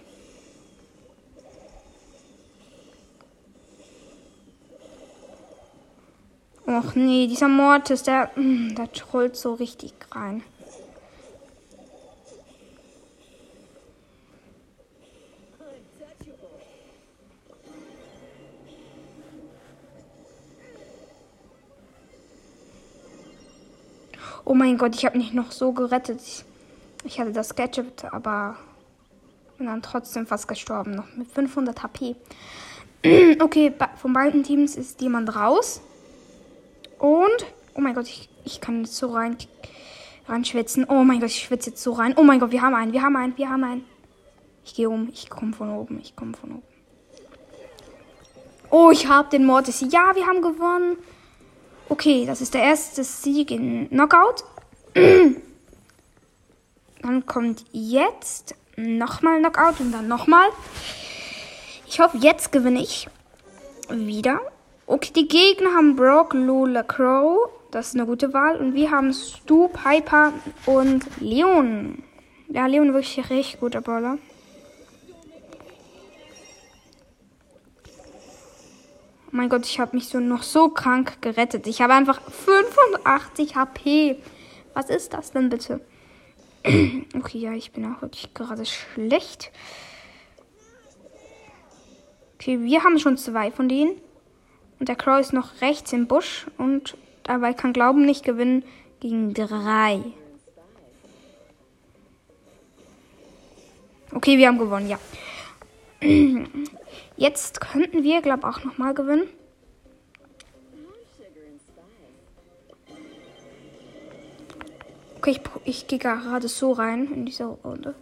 Och 6.67 6.95
nee, 6.95 7.27
dieser 7.27 7.49
Mortis, 7.49 8.05
der, 8.05 8.31
mm, 8.35 8.75
der 8.75 8.91
trollt 8.91 9.37
so 9.37 9.53
richtig 9.53 9.93
rein. 10.13 10.43
Oh 24.45 24.55
mein 24.55 24.77
Gott, 24.77 24.95
ich 24.95 25.05
habe 25.05 25.19
mich 25.19 25.33
noch 25.33 25.53
so 25.53 25.73
gerettet. 25.73 26.21
Ich 27.05 27.21
hatte 27.21 27.33
das 27.33 27.55
Gadget, 27.55 28.05
aber 28.13 28.57
bin 29.59 29.67
dann 29.67 29.83
trotzdem 29.83 30.27
fast 30.27 30.49
gestorben. 30.49 30.95
Noch 30.95 31.15
mit 31.17 31.31
500 31.31 31.83
HP. 31.83 32.17
okay, 33.41 33.73
von 33.97 34.13
beiden 34.13 34.43
Teams 34.43 34.77
ist 34.77 35.01
jemand 35.01 35.35
raus. 35.37 35.81
Und, 36.99 37.47
oh 37.75 37.81
mein 37.81 37.95
Gott, 37.95 38.07
ich, 38.07 38.29
ich 38.45 38.61
kann 38.61 38.85
jetzt 38.85 38.97
so 38.97 39.13
rein, 39.13 39.37
reinschwitzen. 40.29 40.87
Oh 40.89 41.05
mein 41.05 41.21
Gott, 41.21 41.31
ich 41.31 41.43
schwitze 41.43 41.71
jetzt 41.71 41.83
so 41.83 41.93
rein. 41.93 42.15
Oh 42.17 42.25
mein 42.25 42.41
Gott, 42.41 42.51
wir 42.51 42.63
haben 42.63 42.75
einen, 42.75 42.93
wir 42.93 43.03
haben 43.03 43.17
einen, 43.17 43.37
wir 43.37 43.49
haben 43.49 43.65
einen. 43.65 43.85
Ich 44.65 44.75
gehe 44.75 44.89
um, 44.89 45.09
ich 45.13 45.31
komme 45.31 45.53
von 45.53 45.71
oben, 45.71 46.01
ich 46.01 46.17
komme 46.17 46.35
von 46.37 46.51
oben. 46.51 46.63
Oh, 48.71 48.91
ich 48.91 49.07
habe 49.07 49.29
den 49.29 49.45
Mortis. 49.45 49.81
Ja, 49.91 50.15
wir 50.15 50.27
haben 50.27 50.41
gewonnen. 50.41 50.97
Okay, 51.93 52.25
das 52.25 52.41
ist 52.41 52.55
der 52.55 52.63
erste 52.63 53.05
Sieg 53.05 53.51
in 53.51 53.87
Knockout. 53.91 54.45
dann 57.03 57.27
kommt 57.27 57.67
jetzt 57.71 58.55
nochmal 58.77 59.41
Knockout 59.41 59.79
und 59.79 59.93
dann 59.93 60.09
nochmal. 60.09 60.49
Ich 61.87 62.01
hoffe, 62.01 62.17
jetzt 62.17 62.51
gewinne 62.51 62.81
ich 62.81 63.11
wieder. 63.91 64.41
Okay, 64.87 65.13
die 65.15 65.29
Gegner 65.29 65.75
haben 65.75 65.95
Brock, 65.95 66.33
Lola, 66.33 66.83
Crow. 66.83 67.51
Das 67.71 67.89
ist 67.89 67.95
eine 67.95 68.07
gute 68.07 68.33
Wahl. 68.33 68.57
Und 68.57 68.73
wir 68.73 68.91
haben 68.91 69.13
Stu, 69.13 69.69
Piper 69.69 70.33
und 70.65 71.05
Leon. 71.21 72.03
Ja, 72.49 72.69
Leon 72.69 72.95
wirklich 72.95 73.19
richtig 73.29 73.61
guter 73.61 73.83
Brawler. 73.83 74.17
Oh 79.33 79.37
mein 79.37 79.49
Gott, 79.49 79.65
ich 79.65 79.81
habe 79.81 79.97
mich 79.97 80.09
so 80.09 80.21
noch 80.21 80.43
so 80.43 80.69
krank 80.69 81.23
gerettet. 81.23 81.67
Ich 81.67 81.81
habe 81.81 81.95
einfach 81.95 82.21
85 82.21 83.57
HP. 83.57 84.17
Was 84.75 84.91
ist 84.91 85.15
das 85.15 85.33
denn 85.33 85.49
bitte? 85.49 85.81
okay, 87.17 87.39
ja, 87.39 87.55
ich 87.55 87.73
bin 87.73 87.87
auch 87.87 88.03
wirklich 88.03 88.35
gerade 88.35 88.67
schlecht. 88.67 89.51
Okay, 92.35 92.61
wir 92.61 92.85
haben 92.85 92.99
schon 92.99 93.17
zwei 93.17 93.51
von 93.51 93.71
denen. 93.71 93.93
Und 94.79 94.91
der 94.91 94.97
Crow 94.97 95.19
ist 95.19 95.33
noch 95.33 95.63
rechts 95.63 95.95
im 95.95 96.09
Busch 96.09 96.47
und 96.59 96.99
dabei 97.23 97.55
kann 97.55 97.73
Glauben 97.73 98.05
nicht 98.05 98.25
gewinnen 98.25 98.65
gegen 99.01 99.33
drei. 99.33 100.03
Okay, 104.13 104.37
wir 104.37 104.49
haben 104.49 104.59
gewonnen, 104.59 104.91
ja. 104.91 104.99
Jetzt 107.23 107.61
könnten 107.61 108.03
wir, 108.03 108.21
glaube 108.21 108.41
ich, 108.41 108.47
auch 108.47 108.65
nochmal 108.65 108.95
gewinnen. 108.95 109.29
Okay, 115.19 115.31
ich, 115.31 115.41
ich 115.65 115.87
gehe 115.87 116.01
gerade 116.01 116.49
so 116.49 116.73
rein 116.73 117.13
in 117.13 117.25
diese 117.25 117.45
Runde. 117.45 117.95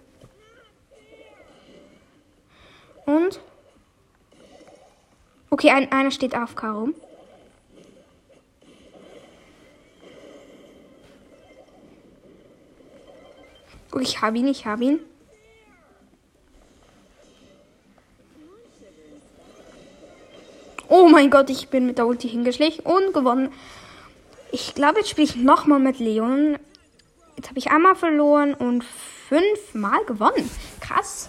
Und? 3.05 3.43
Okay, 5.50 5.69
ein, 5.69 5.93
einer 5.93 6.11
steht 6.11 6.35
auf 6.35 6.55
rum. 6.62 6.95
Ich 14.00 14.23
habe 14.23 14.39
ihn, 14.39 14.49
ich 14.49 14.65
habe 14.65 14.83
ihn. 14.83 15.10
Oh 20.93 21.09
mein 21.09 21.31
Gott, 21.31 21.51
ich 21.51 21.69
bin 21.69 21.87
mit 21.87 21.99
der 21.99 22.07
Ulti 22.09 22.29
hingeschlichen 22.29 22.85
und 22.85 23.15
gewonnen. 23.15 23.53
Ich 24.51 24.75
glaube, 24.75 24.99
jetzt 24.99 25.11
spiele 25.11 25.29
ich 25.29 25.37
nochmal 25.37 25.79
mit 25.79 26.01
Leon. 26.01 26.59
Jetzt 27.37 27.49
habe 27.49 27.61
ich 27.61 27.71
einmal 27.71 27.95
verloren 27.95 28.55
und 28.55 28.83
fünfmal 28.83 30.05
gewonnen. 30.05 30.51
Krass. 30.81 31.29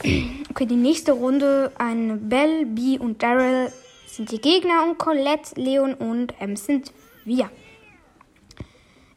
Okay, 0.00 0.66
die 0.66 0.74
nächste 0.74 1.12
Runde. 1.12 1.70
Ein 1.78 2.28
Bell, 2.28 2.66
B 2.66 2.98
und 2.98 3.22
Daryl 3.22 3.72
sind 4.08 4.32
die 4.32 4.40
Gegner 4.40 4.82
und 4.88 4.98
Colette, 4.98 5.54
Leon 5.54 5.94
und 5.94 6.34
M 6.40 6.56
sind 6.56 6.92
wir. 7.24 7.50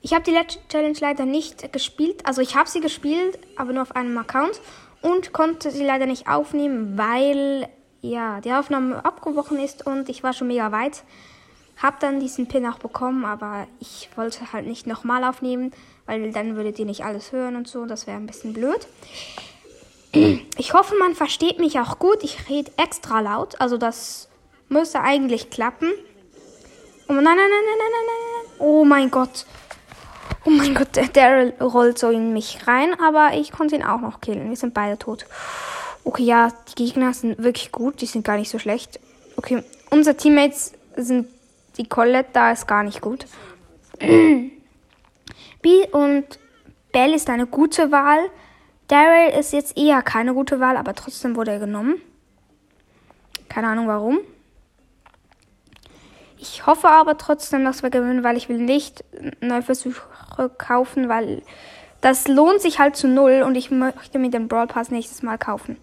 Ich 0.03 0.13
habe 0.13 0.23
die 0.23 0.31
letzte 0.31 0.59
Challenge 0.69 0.97
leider 1.01 1.25
nicht 1.25 1.73
gespielt. 1.73 2.27
Also 2.27 2.43
ich 2.43 2.55
habe 2.55 2.69
sie 2.69 2.79
gespielt, 2.79 3.39
aber 3.55 3.73
nur 3.73 3.81
auf 3.81 3.95
einem 3.95 4.15
Account 4.19 4.61
und 5.01 5.33
konnte 5.33 5.71
sie 5.71 5.83
leider 5.83 6.05
nicht 6.05 6.27
aufnehmen, 6.27 6.95
weil 6.95 7.67
ja, 8.01 8.41
die 8.41 8.51
Aufnahme 8.51 9.03
abgebrochen 9.03 9.59
ist 9.59 9.85
und 9.85 10.09
ich 10.09 10.23
war 10.23 10.33
schon 10.33 10.47
mega 10.47 10.71
weit. 10.71 11.03
Hab 11.81 11.99
dann 11.99 12.19
diesen 12.19 12.47
Pin 12.47 12.65
auch 12.67 12.77
bekommen, 12.77 13.25
aber 13.25 13.67
ich 13.79 14.09
wollte 14.15 14.53
halt 14.53 14.67
nicht 14.67 14.85
nochmal 14.85 15.23
aufnehmen, 15.23 15.71
weil 16.05 16.31
dann 16.31 16.55
würdet 16.55 16.77
ihr 16.79 16.85
nicht 16.85 17.03
alles 17.03 17.31
hören 17.31 17.55
und 17.55 17.67
so. 17.67 17.85
Das 17.85 18.05
wäre 18.05 18.17
ein 18.17 18.27
bisschen 18.27 18.53
blöd. 18.53 18.87
Ich 20.57 20.73
hoffe, 20.73 20.95
man 20.99 21.15
versteht 21.15 21.59
mich 21.59 21.79
auch 21.79 21.97
gut. 21.97 22.23
Ich 22.23 22.49
rede 22.49 22.71
extra 22.77 23.21
laut, 23.21 23.59
also 23.61 23.77
das 23.77 24.29
müsste 24.67 25.01
eigentlich 25.01 25.49
klappen. 25.49 25.91
Oh 27.07 27.13
nein, 27.13 27.23
nein, 27.23 27.35
nein, 27.35 27.49
nein, 27.49 27.77
nein, 27.77 27.91
nein, 27.91 28.05
nein. 28.07 28.55
Oh 28.59 28.85
mein 28.85 29.09
Gott. 29.09 29.45
Oh 30.45 30.49
mein 30.49 30.73
Gott, 30.73 30.95
der 30.95 31.07
Daryl 31.07 31.53
rollt 31.61 31.99
so 31.99 32.09
in 32.09 32.33
mich 32.33 32.67
rein, 32.67 32.99
aber 32.99 33.31
ich 33.35 33.51
konnte 33.51 33.75
ihn 33.75 33.83
auch 33.83 34.01
noch 34.01 34.21
killen. 34.21 34.49
Wir 34.49 34.57
sind 34.57 34.73
beide 34.73 34.97
tot. 34.97 35.25
Okay, 36.03 36.23
ja, 36.23 36.51
die 36.69 36.85
Gegner 36.85 37.13
sind 37.13 37.43
wirklich 37.43 37.71
gut. 37.71 38.01
Die 38.01 38.05
sind 38.05 38.25
gar 38.25 38.37
nicht 38.37 38.49
so 38.49 38.59
schlecht. 38.59 38.99
Okay, 39.35 39.63
unsere 39.89 40.17
Teammates 40.17 40.73
sind. 40.95 41.27
Die 41.77 41.87
Colette 41.87 42.29
da 42.33 42.51
ist 42.51 42.67
gar 42.67 42.83
nicht 42.83 43.01
gut. 43.01 43.25
B 43.99 45.87
und 45.91 46.25
Bell 46.91 47.13
ist 47.13 47.29
eine 47.29 47.47
gute 47.47 47.91
Wahl. 47.91 48.19
Daryl 48.87 49.39
ist 49.39 49.53
jetzt 49.53 49.77
eher 49.77 50.01
keine 50.01 50.33
gute 50.33 50.59
Wahl, 50.59 50.75
aber 50.75 50.93
trotzdem 50.93 51.35
wurde 51.35 51.51
er 51.51 51.59
genommen. 51.59 52.01
Keine 53.47 53.67
Ahnung 53.67 53.87
warum. 53.87 54.19
Ich 56.37 56.65
hoffe 56.65 56.89
aber 56.89 57.17
trotzdem, 57.17 57.63
dass 57.63 57.83
wir 57.83 57.89
gewinnen, 57.91 58.23
weil 58.23 58.35
ich 58.35 58.49
will 58.49 58.57
nicht 58.57 59.05
neue 59.39 59.61
Versuche 59.61 60.01
kaufen, 60.57 61.07
weil 61.07 61.43
das 62.01 62.27
lohnt 62.27 62.61
sich 62.61 62.79
halt 62.79 62.95
zu 62.95 63.07
null 63.07 63.43
und 63.45 63.55
ich 63.55 63.69
möchte 63.69 64.17
mir 64.17 64.31
den 64.31 64.47
Brawl 64.47 64.67
Pass 64.67 64.89
nächstes 64.89 65.21
Mal 65.21 65.37
kaufen. 65.37 65.77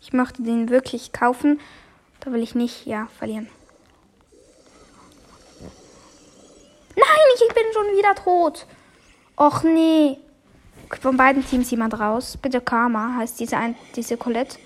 Ich 0.00 0.12
möchte 0.12 0.42
den 0.42 0.68
wirklich 0.68 1.12
kaufen. 1.12 1.60
Da 2.20 2.32
will 2.32 2.42
ich 2.42 2.54
nicht, 2.54 2.86
ja, 2.86 3.08
verlieren. 3.18 3.48
Nein, 6.96 7.06
ich 7.34 7.54
bin 7.54 7.64
schon 7.72 7.96
wieder 7.96 8.14
tot. 8.14 8.66
Och 9.36 9.62
nee. 9.62 10.18
Von 11.00 11.16
beiden 11.16 11.46
Teams 11.46 11.70
jemand 11.70 11.98
raus. 11.98 12.36
Bitte 12.36 12.60
Karma 12.60 13.16
heißt 13.16 13.38
diese, 13.38 13.56
ein, 13.56 13.76
diese 13.94 14.16
Colette. 14.16 14.58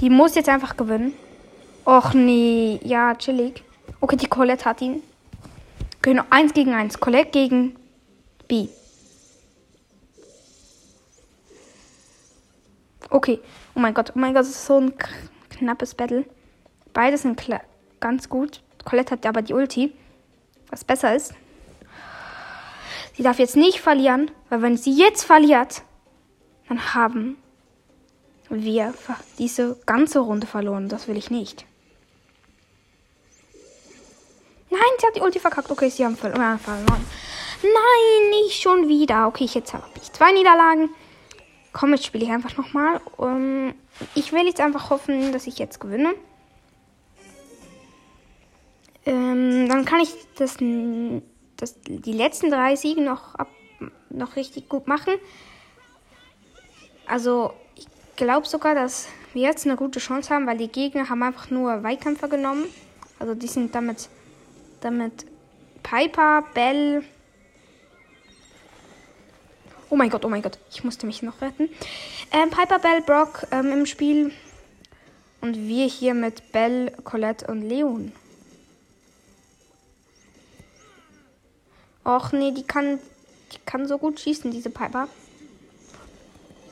Die 0.00 0.10
muss 0.10 0.34
jetzt 0.34 0.48
einfach 0.48 0.76
gewinnen. 0.76 1.12
Och 1.84 2.14
nee. 2.14 2.80
Ja, 2.82 3.14
chillig. 3.14 3.62
Okay, 4.00 4.16
die 4.16 4.26
Colette 4.26 4.64
hat 4.64 4.80
ihn. 4.80 5.02
Genau, 6.02 6.24
eins 6.30 6.52
gegen 6.52 6.72
eins. 6.74 6.98
Colette 6.98 7.30
gegen 7.30 7.76
B. 8.48 8.68
Okay. 13.10 13.40
Oh 13.74 13.80
mein 13.80 13.94
Gott, 13.94 14.12
oh 14.14 14.18
mein 14.18 14.34
Gott, 14.34 14.42
das 14.42 14.50
ist 14.50 14.66
so 14.66 14.80
ein 14.80 14.92
knappes 15.50 15.94
Battle. 15.94 16.24
Beide 16.92 17.16
sind 17.16 17.42
ganz 18.00 18.28
gut. 18.28 18.62
Colette 18.84 19.12
hat 19.12 19.26
aber 19.26 19.42
die 19.42 19.54
Ulti, 19.54 19.92
was 20.70 20.84
besser 20.84 21.14
ist. 21.14 21.34
Sie 23.16 23.22
darf 23.22 23.38
jetzt 23.38 23.56
nicht 23.56 23.80
verlieren, 23.80 24.30
weil 24.48 24.62
wenn 24.62 24.76
sie 24.76 24.92
jetzt 24.92 25.24
verliert, 25.24 25.82
dann 26.68 26.94
haben 26.94 27.36
wir 28.48 28.94
diese 29.38 29.76
ganze 29.86 30.20
Runde 30.20 30.46
verloren. 30.46 30.88
Das 30.88 31.08
will 31.08 31.16
ich 31.16 31.30
nicht. 31.30 31.66
Nein, 34.70 34.80
sie 34.98 35.06
hat 35.06 35.16
die 35.16 35.20
Ulti 35.20 35.40
verkackt. 35.40 35.70
Okay, 35.70 35.88
sie 35.88 36.04
haben 36.04 36.16
verloren. 36.16 36.60
Nein, 37.62 38.30
nicht 38.30 38.60
schon 38.62 38.88
wieder. 38.88 39.26
Okay, 39.26 39.46
jetzt 39.46 39.72
habe 39.74 39.84
ich 40.00 40.12
zwei 40.12 40.32
Niederlagen. 40.32 40.90
Komm, 41.78 41.92
jetzt 41.92 42.06
spiele 42.06 42.24
ich 42.24 42.30
einfach 42.32 42.56
nochmal. 42.56 43.00
Um, 43.18 43.28
ähm, 43.28 43.74
ich 44.16 44.32
will 44.32 44.44
jetzt 44.46 44.60
einfach 44.60 44.90
hoffen, 44.90 45.30
dass 45.30 45.46
ich 45.46 45.60
jetzt 45.60 45.78
gewinne. 45.78 46.12
Ähm, 49.06 49.68
dann 49.68 49.84
kann 49.84 50.00
ich 50.00 50.12
das, 50.34 50.56
das, 51.56 51.76
die 51.86 52.12
letzten 52.12 52.50
drei 52.50 52.74
Siege 52.74 53.00
noch, 53.00 53.36
ab, 53.36 53.46
noch 54.10 54.34
richtig 54.34 54.68
gut 54.68 54.88
machen. 54.88 55.14
Also, 57.06 57.52
ich 57.76 57.86
glaube 58.16 58.48
sogar, 58.48 58.74
dass 58.74 59.06
wir 59.32 59.42
jetzt 59.42 59.64
eine 59.64 59.76
gute 59.76 60.00
Chance 60.00 60.34
haben, 60.34 60.48
weil 60.48 60.58
die 60.58 60.66
Gegner 60.66 61.08
haben 61.08 61.22
einfach 61.22 61.48
nur 61.50 61.84
Weitkämpfer 61.84 62.26
genommen. 62.26 62.64
Also, 63.20 63.36
die 63.36 63.46
sind 63.46 63.72
damit, 63.72 64.08
damit 64.80 65.26
Piper, 65.84 66.42
Bell, 66.54 67.04
Oh 69.90 69.96
mein 69.96 70.10
Gott, 70.10 70.24
oh 70.24 70.28
mein 70.28 70.42
Gott. 70.42 70.58
Ich 70.70 70.84
musste 70.84 71.06
mich 71.06 71.22
noch 71.22 71.40
retten. 71.40 71.68
Ähm, 72.30 72.50
Piper, 72.50 72.78
Bell, 72.78 73.00
Brock 73.00 73.46
ähm, 73.50 73.72
im 73.72 73.86
Spiel. 73.86 74.32
Und 75.40 75.56
wir 75.56 75.86
hier 75.86 76.14
mit 76.14 76.52
Bell, 76.52 76.92
Colette 77.04 77.46
und 77.46 77.62
Leon. 77.62 78.12
Och 82.04 82.32
nee, 82.32 82.52
die 82.52 82.64
kann, 82.64 82.98
die 83.52 83.58
kann 83.64 83.86
so 83.86 83.98
gut 83.98 84.18
schießen, 84.18 84.50
diese 84.50 84.70
Piper. 84.70 85.08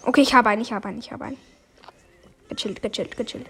Okay, 0.03 0.23
ich 0.23 0.35
habe 0.35 0.49
einen, 0.51 0.63
ich 0.63 0.73
habe 0.73 0.89
einen, 0.89 0.99
ich 0.99 1.13
habe 1.13 1.25
einen. 1.25 1.39
Gechillt, 2.49 2.83
gechillt, 2.83 3.17
gechillt. 3.17 3.47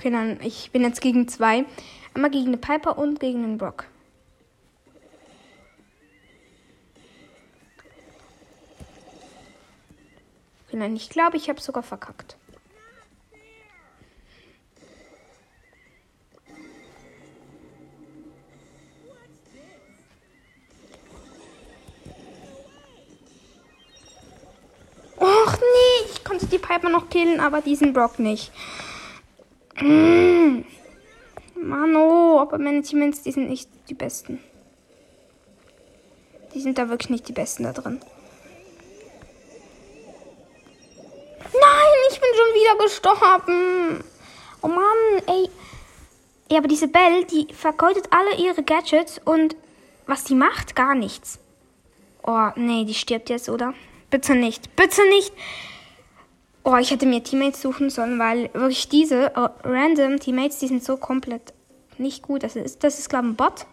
Okay, 0.00 0.10
dann 0.10 0.40
ich 0.40 0.70
bin 0.70 0.80
jetzt 0.80 1.02
gegen 1.02 1.28
zwei. 1.28 1.66
Einmal 2.14 2.30
gegen 2.30 2.52
den 2.52 2.60
Piper 2.60 2.96
und 2.96 3.20
gegen 3.20 3.42
den 3.42 3.58
Brock. 3.58 3.84
Okay, 10.66 10.78
nein, 10.78 10.96
ich 10.96 11.10
glaube, 11.10 11.36
ich 11.36 11.50
habe 11.50 11.60
sogar 11.60 11.82
verkackt. 11.82 12.38
Och 25.18 25.58
nee, 25.58 26.10
ich 26.10 26.24
konnte 26.24 26.46
die 26.46 26.56
Piper 26.56 26.88
noch 26.88 27.10
killen, 27.10 27.38
aber 27.38 27.60
diesen 27.60 27.92
Brock 27.92 28.18
nicht. 28.18 28.50
Mmh. 29.80 30.64
Mano, 31.54 32.40
aber 32.40 32.58
Teammates, 32.58 33.22
die 33.22 33.32
sind 33.32 33.48
nicht 33.48 33.68
die 33.88 33.94
besten. 33.94 34.40
Die 36.54 36.60
sind 36.60 36.78
da 36.78 36.88
wirklich 36.88 37.10
nicht 37.10 37.28
die 37.28 37.32
besten 37.32 37.64
da 37.64 37.72
drin. 37.72 38.00
Nein, 41.52 41.98
ich 42.10 42.20
bin 42.20 42.30
schon 42.34 42.54
wieder 42.54 42.84
gestorben. 42.84 44.04
Oh 44.62 44.68
Mann, 44.68 45.22
ey. 45.26 45.48
Ja, 46.50 46.58
aber 46.58 46.68
diese 46.68 46.88
Belle, 46.88 47.24
die 47.24 47.52
vergeudet 47.54 48.08
alle 48.10 48.36
ihre 48.36 48.62
Gadgets 48.62 49.20
und 49.24 49.54
was 50.06 50.24
die 50.24 50.34
macht? 50.34 50.74
Gar 50.74 50.94
nichts. 50.96 51.38
Oh, 52.24 52.48
nee, 52.56 52.84
die 52.84 52.94
stirbt 52.94 53.30
jetzt, 53.30 53.48
oder? 53.48 53.74
Bitte 54.10 54.34
nicht. 54.34 54.74
Bitte 54.74 55.08
nicht. 55.08 55.32
Oh, 56.62 56.76
ich 56.76 56.90
hätte 56.90 57.06
mir 57.06 57.22
Teammates 57.22 57.62
suchen 57.62 57.88
sollen, 57.90 58.18
weil 58.18 58.50
wirklich 58.52 58.88
diese 58.88 59.32
oh, 59.34 59.48
random 59.64 60.20
Teammates, 60.20 60.58
die 60.58 60.68
sind 60.68 60.84
so 60.84 60.96
komplett 60.96 61.54
nicht 61.98 62.22
gut. 62.22 62.42
Das 62.42 62.56
ist, 62.56 62.84
das 62.84 62.98
ist 62.98 63.08
glaube 63.08 63.26
ich, 63.26 63.32
ein 63.32 63.36
Bot. 63.36 63.66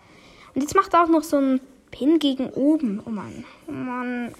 Und 0.55 0.61
jetzt 0.61 0.75
macht 0.75 0.93
er 0.93 1.03
auch 1.03 1.09
noch 1.09 1.23
so 1.23 1.37
einen 1.37 1.61
Pin 1.91 2.19
gegen 2.19 2.49
oben. 2.51 3.01
Oh 3.05 3.09
Mann. 3.09 3.43
Oh 3.67 3.71
Mann. 3.71 4.33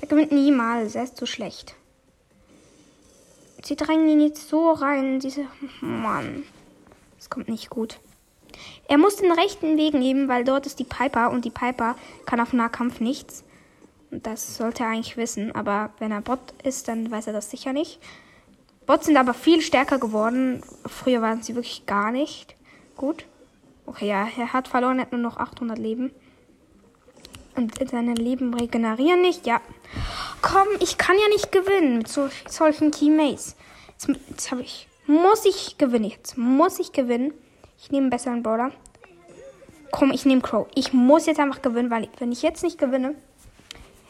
Der 0.00 0.08
gewinnt 0.08 0.32
niemals. 0.32 0.94
Er 0.94 1.04
ist 1.04 1.16
so 1.16 1.26
schlecht. 1.26 1.74
Sie 3.62 3.76
drängen 3.76 4.08
ihn 4.08 4.20
jetzt 4.20 4.48
so 4.48 4.70
rein. 4.70 5.20
Diese. 5.20 5.46
Mann. 5.80 6.44
Das 7.16 7.30
kommt 7.30 7.48
nicht 7.48 7.70
gut. 7.70 7.98
Er 8.88 8.98
muss 8.98 9.16
den 9.16 9.32
rechten 9.32 9.76
Weg 9.76 9.94
nehmen, 9.94 10.28
weil 10.28 10.44
dort 10.44 10.66
ist 10.66 10.78
die 10.78 10.84
Piper 10.84 11.30
und 11.30 11.44
die 11.44 11.50
Piper 11.50 11.96
kann 12.24 12.40
auf 12.40 12.52
Nahkampf 12.52 13.00
nichts. 13.00 13.44
Das 14.10 14.56
sollte 14.56 14.84
er 14.84 14.90
eigentlich 14.90 15.16
wissen, 15.16 15.52
aber 15.54 15.90
wenn 15.98 16.12
er 16.12 16.20
Bot 16.20 16.40
ist, 16.62 16.88
dann 16.88 17.10
weiß 17.10 17.26
er 17.26 17.32
das 17.32 17.50
sicher 17.50 17.72
nicht. 17.72 17.98
Bots 18.86 19.06
sind 19.06 19.16
aber 19.16 19.34
viel 19.34 19.60
stärker 19.60 19.98
geworden. 19.98 20.62
Früher 20.86 21.20
waren 21.20 21.42
sie 21.42 21.56
wirklich 21.56 21.86
gar 21.86 22.12
nicht 22.12 22.54
gut. 22.96 23.24
Okay, 23.84 24.08
ja, 24.08 24.28
er 24.36 24.52
hat 24.52 24.68
verloren, 24.68 24.98
er 24.98 25.02
hat 25.02 25.12
nur 25.12 25.20
noch 25.20 25.36
800 25.36 25.76
Leben. 25.78 26.12
Und 27.56 27.74
seine 27.88 28.14
Leben 28.14 28.54
regenerieren 28.54 29.22
nicht, 29.22 29.46
ja. 29.46 29.60
Komm, 30.42 30.68
ich 30.80 30.98
kann 30.98 31.16
ja 31.16 31.28
nicht 31.28 31.50
gewinnen 31.50 31.98
mit 31.98 32.08
so, 32.08 32.28
solchen 32.48 32.90
Keymates. 32.90 33.56
Jetzt, 33.92 34.08
jetzt 34.28 34.50
habe 34.50 34.62
ich. 34.62 34.86
Muss 35.06 35.44
ich 35.44 35.78
gewinnen 35.78 36.10
jetzt. 36.10 36.36
Muss 36.36 36.78
ich 36.78 36.92
gewinnen. 36.92 37.32
Ich 37.78 37.90
nehme 37.90 38.04
einen 38.04 38.10
besseren 38.10 38.42
Brawler. 38.42 38.72
Komm, 39.90 40.10
ich 40.10 40.26
nehme 40.26 40.42
Crow. 40.42 40.66
Ich 40.74 40.92
muss 40.92 41.26
jetzt 41.26 41.40
einfach 41.40 41.62
gewinnen, 41.62 41.90
weil 41.90 42.08
wenn 42.18 42.32
ich 42.32 42.42
jetzt 42.42 42.62
nicht 42.62 42.78
gewinne, 42.78 43.14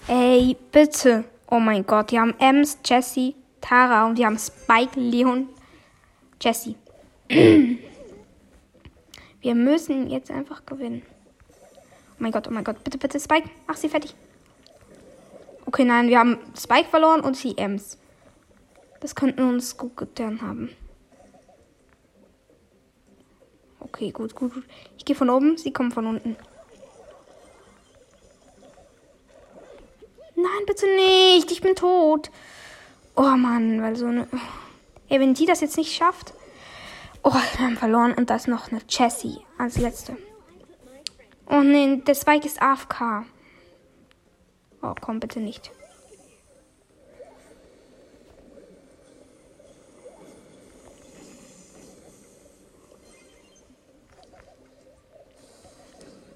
Ey, 0.08 0.56
bitte. 0.70 1.24
Oh 1.50 1.58
mein 1.58 1.84
Gott, 1.84 2.12
die 2.12 2.20
haben 2.20 2.32
Ems, 2.38 2.78
Jesse, 2.84 3.34
Tara 3.60 4.06
und 4.06 4.16
die 4.16 4.24
haben 4.24 4.38
Spike, 4.38 5.00
Leon, 5.00 5.48
Jesse. 6.40 6.76
Wir 7.28 7.76
müssen 9.54 10.08
jetzt 10.08 10.30
einfach 10.30 10.64
gewinnen. 10.64 11.02
Oh 12.12 12.18
mein 12.18 12.30
Gott, 12.30 12.46
oh 12.46 12.52
mein 12.52 12.62
Gott. 12.62 12.84
Bitte, 12.84 12.98
bitte, 12.98 13.18
Spike. 13.18 13.50
Mach 13.66 13.76
sie 13.76 13.88
fertig. 13.88 14.14
Okay, 15.66 15.84
nein, 15.84 16.08
wir 16.08 16.20
haben 16.20 16.38
Spike 16.56 16.88
verloren 16.88 17.20
und 17.20 17.36
sie 17.36 17.58
Ems. 17.58 17.98
Das 19.00 19.16
könnten 19.16 19.42
uns 19.42 19.76
gut 19.76 19.96
getan 19.96 20.40
haben. 20.40 20.70
Okay, 23.80 24.12
gut, 24.12 24.36
gut, 24.36 24.54
gut. 24.54 24.64
Ich 24.96 25.04
gehe 25.04 25.16
von 25.16 25.30
oben, 25.30 25.58
sie 25.58 25.72
kommen 25.72 25.90
von 25.90 26.06
unten. 26.06 26.36
Nein, 30.46 30.66
bitte 30.66 30.86
nicht. 30.94 31.50
Ich 31.50 31.60
bin 31.60 31.74
tot. 31.74 32.30
Oh 33.16 33.36
Mann, 33.36 33.82
weil 33.82 33.96
so 33.96 34.06
eine. 34.06 34.28
Ey, 35.08 35.18
wenn 35.18 35.34
die 35.34 35.46
das 35.46 35.60
jetzt 35.60 35.76
nicht 35.76 35.92
schafft. 35.92 36.34
Oh, 37.24 37.32
wir 37.32 37.66
haben 37.66 37.76
verloren. 37.76 38.14
Und 38.14 38.30
da 38.30 38.36
ist 38.36 38.46
noch 38.46 38.70
eine 38.70 38.80
Jessie 38.88 39.38
als 39.58 39.78
letzte. 39.78 40.16
Oh 41.48 41.62
nein, 41.62 42.04
der 42.04 42.14
Spike 42.14 42.46
ist 42.46 42.62
AFK. 42.62 43.24
Oh, 44.82 44.94
komm 45.00 45.18
bitte 45.18 45.40
nicht. 45.40 45.72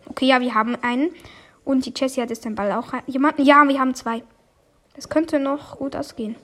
Okay, 0.06 0.26
ja, 0.26 0.40
wir 0.40 0.54
haben 0.54 0.74
einen. 0.82 1.14
Und 1.70 1.86
die 1.86 1.92
Jessie 1.94 2.20
hat 2.20 2.30
jetzt 2.30 2.44
den 2.44 2.56
Ball 2.56 2.72
auch 2.72 2.92
jemanden. 3.06 3.44
Ja, 3.44 3.62
wir 3.68 3.78
haben 3.78 3.94
zwei. 3.94 4.24
Das 4.96 5.08
könnte 5.08 5.38
noch 5.38 5.78
gut 5.78 5.94
ausgehen. 5.94 6.34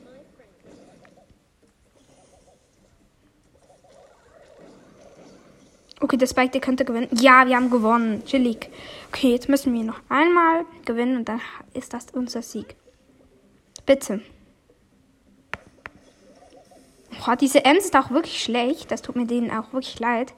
Okay, 5.99 6.17
der 6.17 6.29
Spike, 6.29 6.51
der 6.51 6.61
könnte 6.61 6.85
gewinnen. 6.85 7.09
Ja, 7.11 7.45
wir 7.45 7.57
haben 7.57 7.71
gewonnen. 7.71 8.25
Chillig. 8.25 8.71
Okay, 9.09 9.33
jetzt 9.33 9.49
müssen 9.49 9.75
wir 9.75 9.83
noch 9.83 9.99
einmal 10.09 10.65
gewinnen 10.85 11.17
und 11.17 11.29
dann 11.29 11.41
ist 11.75 11.93
das 11.93 12.07
unser 12.13 12.43
Sieg. 12.43 12.77
Bitte. 13.85 14.21
Boah, 17.19 17.35
diese 17.35 17.65
Ems 17.65 17.87
ist 17.87 17.97
auch 17.97 18.13
wirklich 18.13 18.45
schlecht. 18.45 18.93
Das 18.93 19.03
tut 19.03 19.17
mir 19.17 19.27
denen 19.27 19.51
auch 19.51 19.73
wirklich 19.73 19.99
leid, 19.99 20.35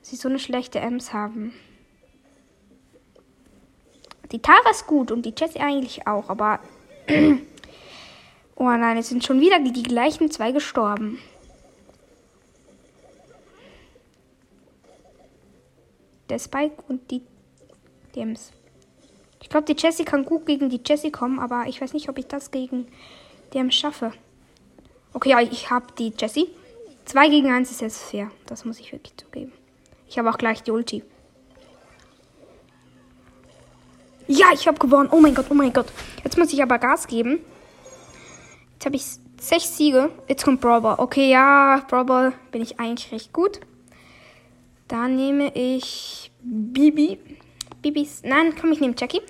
dass 0.00 0.10
sie 0.10 0.16
so 0.16 0.28
eine 0.28 0.40
schlechte 0.40 0.80
Ems 0.80 1.12
haben. 1.12 1.52
Die 4.34 4.42
Tara 4.42 4.68
ist 4.72 4.88
gut 4.88 5.12
und 5.12 5.24
die 5.24 5.32
Jessie 5.38 5.60
eigentlich 5.60 6.08
auch, 6.08 6.28
aber. 6.28 6.58
oh 8.56 8.64
nein, 8.64 8.96
es 8.96 9.08
sind 9.08 9.24
schon 9.24 9.40
wieder 9.40 9.60
die, 9.60 9.72
die 9.72 9.84
gleichen 9.84 10.28
zwei 10.28 10.50
gestorben. 10.50 11.20
Der 16.28 16.40
Spike 16.40 16.82
und 16.88 17.08
die 17.12 17.22
Dems. 18.16 18.50
Ich 19.40 19.48
glaube, 19.48 19.72
die 19.72 19.80
Jessie 19.80 20.04
kann 20.04 20.24
gut 20.24 20.46
gegen 20.46 20.68
die 20.68 20.80
Jessie 20.84 21.12
kommen, 21.12 21.38
aber 21.38 21.66
ich 21.68 21.80
weiß 21.80 21.92
nicht, 21.92 22.08
ob 22.08 22.18
ich 22.18 22.26
das 22.26 22.50
gegen 22.50 22.88
Dems 23.52 23.76
schaffe. 23.76 24.10
Okay, 25.12 25.30
ja, 25.30 25.40
ich 25.42 25.70
habe 25.70 25.86
die 25.96 26.12
Jessie. 26.18 26.48
2 27.04 27.28
gegen 27.28 27.52
1 27.52 27.70
ist 27.70 27.82
jetzt 27.82 28.02
fair. 28.02 28.32
Das 28.46 28.64
muss 28.64 28.80
ich 28.80 28.90
wirklich 28.90 29.16
zugeben. 29.16 29.52
Ich 30.08 30.18
habe 30.18 30.28
auch 30.28 30.38
gleich 30.38 30.64
die 30.64 30.72
Ulti. 30.72 31.04
Ja, 34.26 34.46
ich 34.54 34.66
habe 34.66 34.78
gewonnen. 34.78 35.08
Oh 35.12 35.20
mein 35.20 35.34
Gott, 35.34 35.46
oh 35.50 35.54
mein 35.54 35.72
Gott. 35.72 35.86
Jetzt 36.22 36.38
muss 36.38 36.52
ich 36.52 36.62
aber 36.62 36.78
Gas 36.78 37.06
geben. 37.06 37.40
Jetzt 38.74 38.86
habe 38.86 38.96
ich 38.96 39.04
sechs 39.40 39.76
Siege. 39.76 40.10
Jetzt 40.28 40.44
kommt 40.44 40.60
Brawl 40.60 40.84
Okay, 40.98 41.30
ja, 41.30 41.84
Brawl 41.88 42.32
bin 42.50 42.62
ich 42.62 42.80
eigentlich 42.80 43.12
recht 43.12 43.32
gut. 43.32 43.60
Dann 44.88 45.16
nehme 45.16 45.54
ich 45.54 46.30
Bibi. 46.42 47.18
Bibis. 47.82 48.22
Nein, 48.24 48.54
komm, 48.58 48.72
ich 48.72 48.80
nehme 48.80 48.94
Jackie. 48.96 49.20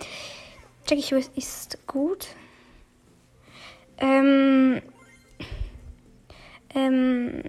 Jackie 0.89 1.25
ist 1.35 1.79
gut. 1.87 2.29
Ähm. 3.99 4.81
Ähm. 6.75 7.43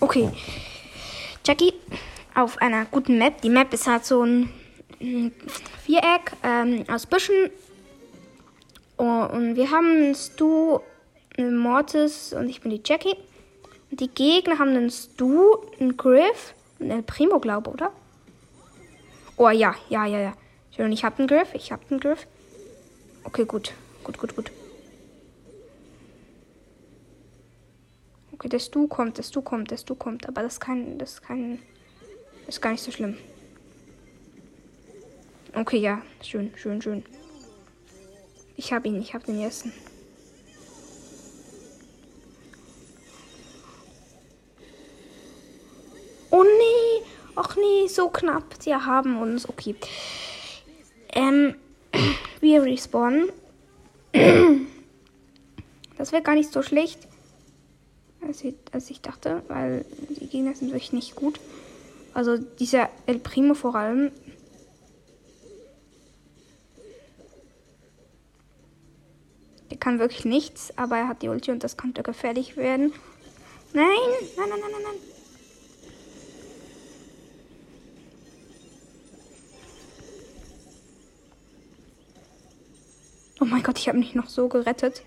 Okay. 0.00 0.30
Jackie 1.46 1.74
auf 2.34 2.58
einer 2.58 2.84
guten 2.86 3.18
Map. 3.18 3.40
Die 3.42 3.50
Map 3.50 3.72
ist 3.72 3.86
halt 3.86 4.04
so 4.04 4.22
ein 4.22 4.50
Viereck 4.98 6.32
ähm, 6.42 6.84
aus 6.88 7.06
Büschen. 7.06 7.50
Oh, 8.96 9.26
und 9.32 9.56
wir 9.56 9.70
haben 9.70 10.14
Stu, 10.14 10.80
einen 11.36 11.56
Mortis 11.56 12.32
und 12.32 12.48
ich 12.48 12.60
bin 12.60 12.70
die 12.70 12.82
Jackie. 12.84 13.16
Und 13.90 14.00
die 14.00 14.08
Gegner 14.08 14.58
haben 14.58 14.70
einen 14.70 14.90
Stu, 14.90 15.56
einen 15.78 15.96
Griff 15.96 16.54
und 16.78 16.90
einen 16.90 17.04
Primo, 17.04 17.40
glaube 17.40 17.70
oder? 17.70 17.92
Oh 19.36 19.50
ja, 19.50 19.74
ja, 19.88 20.06
ja, 20.06 20.20
ja. 20.20 20.34
Ich 20.70 21.04
habe 21.04 21.18
einen 21.18 21.28
Griff, 21.28 21.54
ich 21.54 21.72
habe 21.72 21.82
einen 21.90 22.00
Griff. 22.00 22.26
Okay, 23.24 23.44
gut. 23.44 23.72
Gut, 24.02 24.18
gut, 24.18 24.36
gut. 24.36 24.52
Okay, 28.32 28.48
das 28.48 28.70
Du 28.70 28.86
kommt, 28.86 29.18
das 29.18 29.30
Du 29.30 29.42
kommt, 29.42 29.70
das 29.72 29.84
Du 29.84 29.94
kommt. 29.94 30.28
Aber 30.28 30.42
das 30.42 30.54
ist 30.54 30.62
das 30.98 31.12
ist 31.14 31.22
kein 31.22 31.60
ist 32.46 32.60
gar 32.60 32.72
nicht 32.72 32.82
so 32.82 32.90
schlimm. 32.90 33.16
Okay, 35.54 35.78
ja. 35.78 36.02
Schön, 36.22 36.52
schön, 36.56 36.82
schön. 36.82 37.04
Ich 38.56 38.72
habe 38.72 38.88
ihn, 38.88 39.00
ich 39.00 39.14
habe 39.14 39.24
den 39.24 39.40
ersten. 39.40 39.72
Oh 46.30 46.42
nee, 46.42 47.06
ach 47.36 47.56
nee, 47.56 47.86
so 47.86 48.08
knapp. 48.08 48.56
Sie 48.58 48.74
haben 48.74 49.20
uns. 49.22 49.48
Okay. 49.48 49.76
Ähm, 51.12 51.54
wir 52.40 52.62
respawnen. 52.62 53.30
Das 55.96 56.12
wäre 56.12 56.22
gar 56.22 56.34
nicht 56.34 56.52
so 56.52 56.60
schlecht, 56.60 56.98
als 58.20 58.42
ich, 58.44 58.56
als 58.72 58.90
ich 58.90 59.00
dachte, 59.00 59.42
weil 59.48 59.86
die 60.10 60.26
Gegner 60.26 60.54
sind 60.54 60.68
wirklich 60.68 60.92
nicht 60.92 61.14
gut. 61.14 61.40
Also 62.14 62.38
dieser 62.38 62.88
El 63.06 63.18
Primo 63.18 63.54
vor 63.54 63.74
allem. 63.74 64.12
Der 69.70 69.76
kann 69.78 69.98
wirklich 69.98 70.24
nichts, 70.24 70.72
aber 70.78 70.96
er 70.96 71.08
hat 71.08 71.22
die 71.22 71.28
Ulti 71.28 71.50
und 71.50 71.64
das 71.64 71.76
könnte 71.76 72.04
gefährlich 72.04 72.56
werden. 72.56 72.92
Nein, 73.72 73.86
nein, 74.36 74.48
nein, 74.48 74.60
nein, 74.60 74.70
nein, 74.70 74.82
nein. 74.84 74.94
Oh 83.40 83.44
mein 83.44 83.64
Gott, 83.64 83.78
ich 83.78 83.88
habe 83.88 83.98
mich 83.98 84.14
noch 84.14 84.28
so 84.28 84.48
gerettet. 84.48 85.02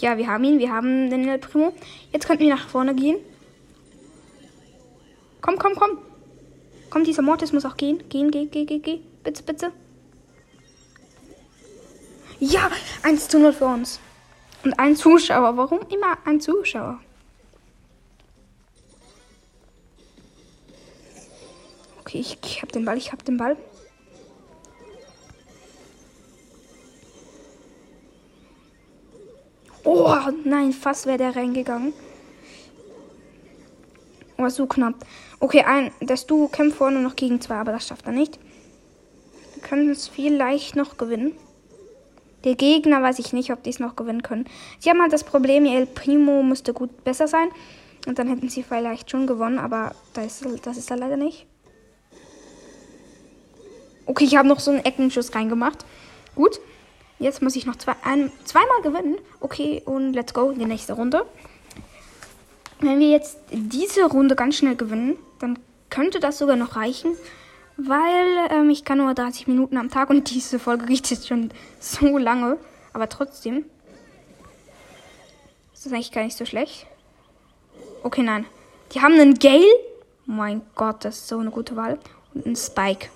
Ja, 0.00 0.16
wir 0.16 0.26
haben 0.26 0.44
ihn. 0.44 0.58
Wir 0.58 0.72
haben 0.72 1.10
den 1.10 1.28
El 1.28 1.38
Primo. 1.38 1.72
Jetzt 2.12 2.26
könnten 2.26 2.44
wir 2.44 2.54
nach 2.54 2.68
vorne 2.68 2.94
gehen. 2.94 3.18
Komm, 5.40 5.58
komm, 5.58 5.74
komm. 5.74 5.98
Komm, 6.88 7.04
dieser 7.04 7.22
Mortis 7.22 7.52
muss 7.52 7.64
auch 7.64 7.76
gehen. 7.76 8.02
Gehen, 8.08 8.30
geh, 8.30 8.46
geh, 8.46 8.64
geh, 8.64 8.78
geh. 8.78 9.00
Bitte, 9.22 9.42
bitte. 9.42 9.72
Ja, 12.38 12.70
1 13.02 13.28
zu 13.28 13.38
0 13.38 13.52
für 13.52 13.66
uns. 13.66 14.00
Und 14.64 14.78
ein 14.78 14.96
Zuschauer. 14.96 15.56
Warum 15.56 15.80
immer 15.90 16.16
ein 16.24 16.40
Zuschauer? 16.40 16.98
Okay, 22.00 22.18
ich, 22.18 22.38
ich 22.42 22.62
hab 22.62 22.72
den 22.72 22.86
Ball, 22.86 22.96
ich 22.96 23.12
hab 23.12 23.24
den 23.24 23.36
Ball. 23.36 23.56
Oh, 30.10 30.32
nein, 30.44 30.72
fast 30.72 31.06
wäre 31.06 31.18
der 31.18 31.36
reingegangen. 31.36 31.92
Oh, 34.38 34.48
so 34.48 34.66
knapp. 34.66 34.94
Okay, 35.38 35.62
ein, 35.62 35.92
das 36.00 36.26
Duo 36.26 36.48
kämpft 36.48 36.78
vorne 36.78 37.00
noch 37.00 37.14
gegen 37.14 37.40
zwei, 37.40 37.56
aber 37.56 37.70
das 37.72 37.86
schafft 37.86 38.06
er 38.06 38.12
nicht. 38.12 38.40
Wir 39.54 39.62
können 39.62 39.88
es 39.90 40.08
vielleicht 40.08 40.74
noch 40.74 40.96
gewinnen. 40.96 41.32
Der 42.44 42.56
Gegner 42.56 43.02
weiß 43.02 43.18
ich 43.20 43.32
nicht, 43.32 43.52
ob 43.52 43.62
die 43.62 43.70
es 43.70 43.78
noch 43.78 43.94
gewinnen 43.94 44.22
können. 44.22 44.46
Sie 44.78 44.90
haben 44.90 45.00
halt 45.00 45.12
das 45.12 45.24
Problem, 45.24 45.64
El 45.64 45.86
Primo 45.86 46.42
müsste 46.42 46.72
gut 46.72 47.04
besser 47.04 47.28
sein. 47.28 47.48
Und 48.06 48.18
dann 48.18 48.28
hätten 48.28 48.48
sie 48.48 48.62
vielleicht 48.62 49.10
schon 49.10 49.26
gewonnen, 49.26 49.58
aber 49.58 49.94
das 50.14 50.42
ist, 50.42 50.66
das 50.66 50.76
ist 50.76 50.90
er 50.90 50.96
leider 50.96 51.18
nicht. 51.18 51.46
Okay, 54.06 54.24
ich 54.24 54.36
habe 54.36 54.48
noch 54.48 54.58
so 54.58 54.70
einen 54.72 54.84
Eckenschuss 54.84 55.34
reingemacht. 55.34 55.84
Gut. 56.34 56.60
Jetzt 57.20 57.42
muss 57.42 57.54
ich 57.54 57.66
noch 57.66 57.76
zwei, 57.76 57.94
ein, 58.02 58.32
zweimal 58.44 58.80
gewinnen. 58.82 59.18
Okay, 59.40 59.82
und 59.84 60.14
let's 60.14 60.32
go 60.32 60.50
in 60.50 60.58
die 60.58 60.64
nächste 60.64 60.94
Runde. 60.94 61.26
Wenn 62.80 62.98
wir 62.98 63.10
jetzt 63.10 63.38
diese 63.52 64.06
Runde 64.06 64.34
ganz 64.34 64.56
schnell 64.56 64.74
gewinnen, 64.74 65.18
dann 65.38 65.58
könnte 65.90 66.18
das 66.18 66.38
sogar 66.38 66.56
noch 66.56 66.76
reichen, 66.76 67.14
weil 67.76 68.48
ähm, 68.50 68.70
ich 68.70 68.86
kann 68.86 68.98
nur 68.98 69.12
30 69.12 69.48
Minuten 69.48 69.76
am 69.76 69.90
Tag 69.90 70.08
und 70.08 70.30
diese 70.34 70.58
Folge 70.58 70.86
geht 70.86 71.10
jetzt 71.10 71.28
schon 71.28 71.50
so 71.78 72.16
lange. 72.16 72.56
Aber 72.94 73.06
trotzdem 73.10 73.66
ist 75.74 75.84
das 75.84 75.92
eigentlich 75.92 76.12
gar 76.12 76.24
nicht 76.24 76.38
so 76.38 76.46
schlecht. 76.46 76.86
Okay, 78.02 78.22
nein. 78.22 78.46
Die 78.92 79.02
haben 79.02 79.12
einen 79.12 79.34
Gale. 79.34 79.64
Mein 80.24 80.62
Gott, 80.74 81.04
das 81.04 81.18
ist 81.18 81.28
so 81.28 81.38
eine 81.38 81.50
gute 81.50 81.76
Wahl. 81.76 81.98
Und 82.32 82.46
einen 82.46 82.56
Spike. 82.56 83.08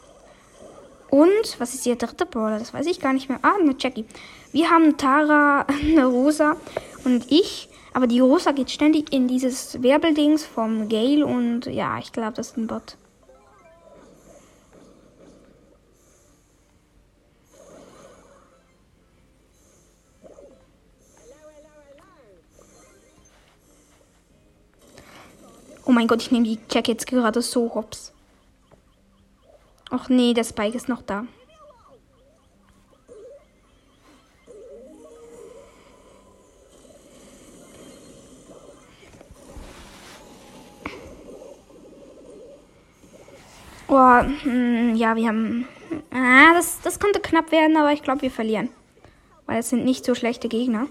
Und, 1.15 1.61
was 1.61 1.75
ist 1.75 1.87
ihr 1.87 1.95
dritte 1.95 2.27
Brawler? 2.27 2.59
Das 2.59 2.75
weiß 2.75 2.87
ich 2.87 2.99
gar 2.99 3.13
nicht 3.13 3.29
mehr. 3.29 3.39
Ah, 3.43 3.55
eine 3.61 3.77
Jackie. 3.79 4.05
Wir 4.51 4.69
haben 4.69 4.97
Tara, 4.97 5.61
eine 5.69 6.07
Rosa 6.07 6.57
und 7.05 7.31
ich. 7.31 7.69
Aber 7.93 8.09
die 8.09 8.19
Rosa 8.19 8.51
geht 8.51 8.69
ständig 8.73 9.13
in 9.13 9.29
dieses 9.29 9.81
Werbeldings 9.81 10.45
vom 10.45 10.89
Gale 10.89 11.25
und 11.25 11.67
ja, 11.67 12.01
ich 12.01 12.11
glaube, 12.11 12.33
das 12.33 12.49
ist 12.49 12.57
ein 12.57 12.67
Bot. 12.67 12.97
Oh 25.87 25.93
mein 25.93 26.09
Gott, 26.09 26.23
ich 26.23 26.33
nehme 26.33 26.45
die 26.45 26.59
Jack 26.69 26.89
jetzt 26.89 27.07
gerade 27.07 27.41
so 27.41 27.73
hops. 27.73 28.14
Ach 29.97 30.09
nee, 30.09 30.35
der 30.35 30.43
Spike 30.43 30.77
ist 30.77 30.89
noch 30.89 31.03
da. 31.03 31.25
Oh, 43.87 44.21
hm, 44.43 44.97
ja, 44.97 45.15
wir 45.15 45.29
haben. 45.29 45.69
Ah, 46.13 46.55
das, 46.55 46.81
das 46.81 46.99
könnte 46.99 47.21
knapp 47.21 47.53
werden, 47.53 47.77
aber 47.77 47.93
ich 47.93 48.03
glaube, 48.03 48.23
wir 48.23 48.33
verlieren. 48.33 48.71
Weil 49.47 49.61
es 49.61 49.71
sind 49.71 49.85
nicht 49.85 50.05
so 50.05 50.17
schlechte 50.17 50.49
Gegner. 50.49 50.89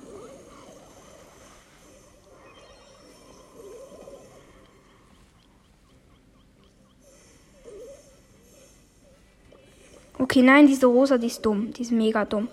Okay, 10.33 10.41
nein, 10.41 10.65
diese 10.65 10.87
Rosa, 10.87 11.19
die 11.19 11.27
ist 11.27 11.45
dumm. 11.45 11.71
Die 11.73 11.83
ist 11.83 11.91
mega 11.91 12.25
dumm. 12.25 12.47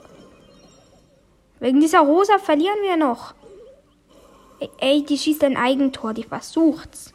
Wegen 1.61 1.81
dieser 1.81 2.01
Rosa 2.01 2.37
verlieren 2.37 2.83
wir 2.83 2.99
noch. 2.99 3.33
Ey, 4.81 5.03
die 5.03 5.17
schießt 5.17 5.43
ein 5.45 5.57
Eigentor. 5.57 6.13
Die 6.13 6.25
versucht's. 6.25 7.15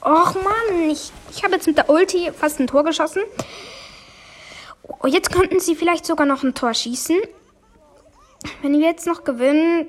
Och 0.00 0.34
Mann, 0.36 0.90
ich, 0.90 1.10
ich 1.30 1.44
habe 1.44 1.54
jetzt 1.54 1.66
mit 1.66 1.76
der 1.76 1.90
Ulti 1.90 2.30
fast 2.32 2.60
ein 2.60 2.66
Tor 2.66 2.84
geschossen. 2.84 3.22
Oh, 4.82 5.06
jetzt 5.06 5.32
könnten 5.32 5.60
sie 5.60 5.74
vielleicht 5.74 6.06
sogar 6.06 6.26
noch 6.26 6.42
ein 6.42 6.54
Tor 6.54 6.74
schießen. 6.74 7.18
Wenn 8.62 8.72
wir 8.72 8.86
jetzt 8.86 9.06
noch 9.06 9.24
gewinnen. 9.24 9.86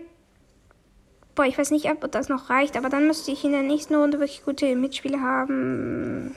Boah, 1.36 1.46
ich 1.46 1.58
weiß 1.58 1.72
nicht, 1.72 1.90
ob 1.90 2.12
das 2.12 2.28
noch 2.28 2.50
reicht, 2.50 2.76
aber 2.76 2.90
dann 2.90 3.08
müsste 3.08 3.32
ich 3.32 3.46
in 3.46 3.54
der 3.54 3.62
nächsten 3.62 3.96
Runde 3.96 4.20
wirklich 4.20 4.44
gute 4.44 4.76
Mitspieler 4.76 5.22
haben. 5.22 6.36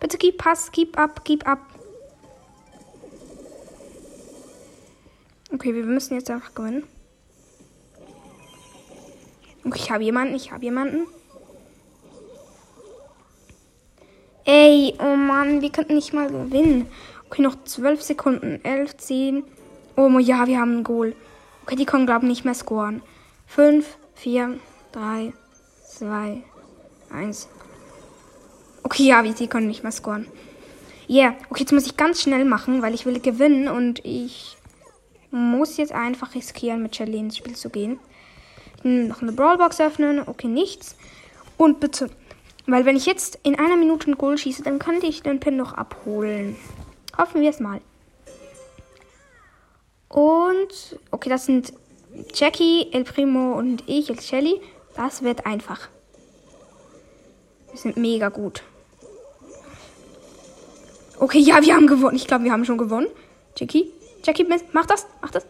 Bitte 0.00 0.18
gib 0.18 0.38
Pass, 0.38 0.72
gib 0.72 0.98
ab, 0.98 1.20
gib 1.24 1.46
ab. 1.46 1.60
Okay, 5.52 5.74
wir 5.74 5.84
müssen 5.84 6.14
jetzt 6.14 6.30
einfach 6.30 6.54
gewinnen. 6.54 6.84
Okay, 9.64 9.78
ich 9.78 9.90
habe 9.90 10.02
jemanden, 10.02 10.34
ich 10.34 10.50
habe 10.50 10.64
jemanden. 10.64 11.06
Ey, 14.52 14.96
oh 14.98 15.14
Mann, 15.14 15.62
wir 15.62 15.70
könnten 15.70 15.94
nicht 15.94 16.12
mal 16.12 16.26
gewinnen. 16.26 16.88
Okay, 17.26 17.40
noch 17.40 17.54
12 17.62 18.02
Sekunden. 18.02 18.58
11, 18.64 18.96
10. 18.96 19.44
Oh 19.96 20.18
ja, 20.18 20.44
wir 20.48 20.58
haben 20.58 20.78
ein 20.78 20.82
Goal. 20.82 21.14
Okay, 21.62 21.76
die 21.76 21.84
können, 21.84 22.04
glaube 22.04 22.24
ich, 22.24 22.30
nicht 22.30 22.44
mehr 22.44 22.54
scoren. 22.54 23.00
5, 23.46 23.86
4, 24.16 24.58
3, 24.90 25.32
2, 25.86 26.42
1. 27.12 27.48
Okay, 28.82 29.04
ja, 29.04 29.22
die 29.22 29.46
können 29.46 29.68
nicht 29.68 29.84
mehr 29.84 29.92
scoren. 29.92 30.26
Yeah, 31.08 31.36
okay, 31.48 31.60
jetzt 31.60 31.72
muss 31.72 31.86
ich 31.86 31.96
ganz 31.96 32.20
schnell 32.20 32.44
machen, 32.44 32.82
weil 32.82 32.94
ich 32.94 33.06
will 33.06 33.20
gewinnen 33.20 33.68
und 33.68 34.04
ich 34.04 34.56
muss 35.30 35.76
jetzt 35.76 35.92
einfach 35.92 36.34
riskieren, 36.34 36.82
mit 36.82 36.96
Shelly 36.96 37.18
ins 37.18 37.36
Spiel 37.36 37.54
zu 37.54 37.70
gehen. 37.70 38.00
Noch 38.82 39.22
eine 39.22 39.30
Brawlbox 39.30 39.80
öffnen. 39.80 40.22
Okay, 40.26 40.48
nichts. 40.48 40.96
Und 41.56 41.78
bitte 41.78 42.10
weil 42.70 42.84
wenn 42.84 42.96
ich 42.96 43.06
jetzt 43.06 43.38
in 43.42 43.58
einer 43.58 43.76
Minute 43.76 44.10
ein 44.10 44.18
Goal 44.18 44.38
schieße, 44.38 44.62
dann 44.62 44.78
könnte 44.78 45.06
ich 45.06 45.22
den 45.22 45.40
Pin 45.40 45.56
noch 45.56 45.74
abholen. 45.74 46.56
Hoffen 47.16 47.40
wir 47.40 47.50
es 47.50 47.60
mal. 47.60 47.80
Und, 50.08 50.98
okay, 51.10 51.28
das 51.28 51.46
sind 51.46 51.72
Jackie, 52.34 52.88
El 52.92 53.04
Primo 53.04 53.52
und 53.52 53.84
ich, 53.86 54.10
El 54.10 54.20
Shelly. 54.20 54.60
Das 54.96 55.22
wird 55.22 55.46
einfach. 55.46 55.88
Wir 57.70 57.78
sind 57.78 57.96
mega 57.96 58.28
gut. 58.28 58.62
Okay, 61.18 61.38
ja, 61.38 61.62
wir 61.62 61.74
haben 61.74 61.86
gewonnen. 61.86 62.16
Ich 62.16 62.26
glaube, 62.26 62.44
wir 62.44 62.52
haben 62.52 62.64
schon 62.64 62.78
gewonnen. 62.78 63.06
Jackie, 63.56 63.92
Jackie, 64.24 64.46
mach 64.72 64.86
das, 64.86 65.06
mach 65.20 65.30
das. 65.30 65.46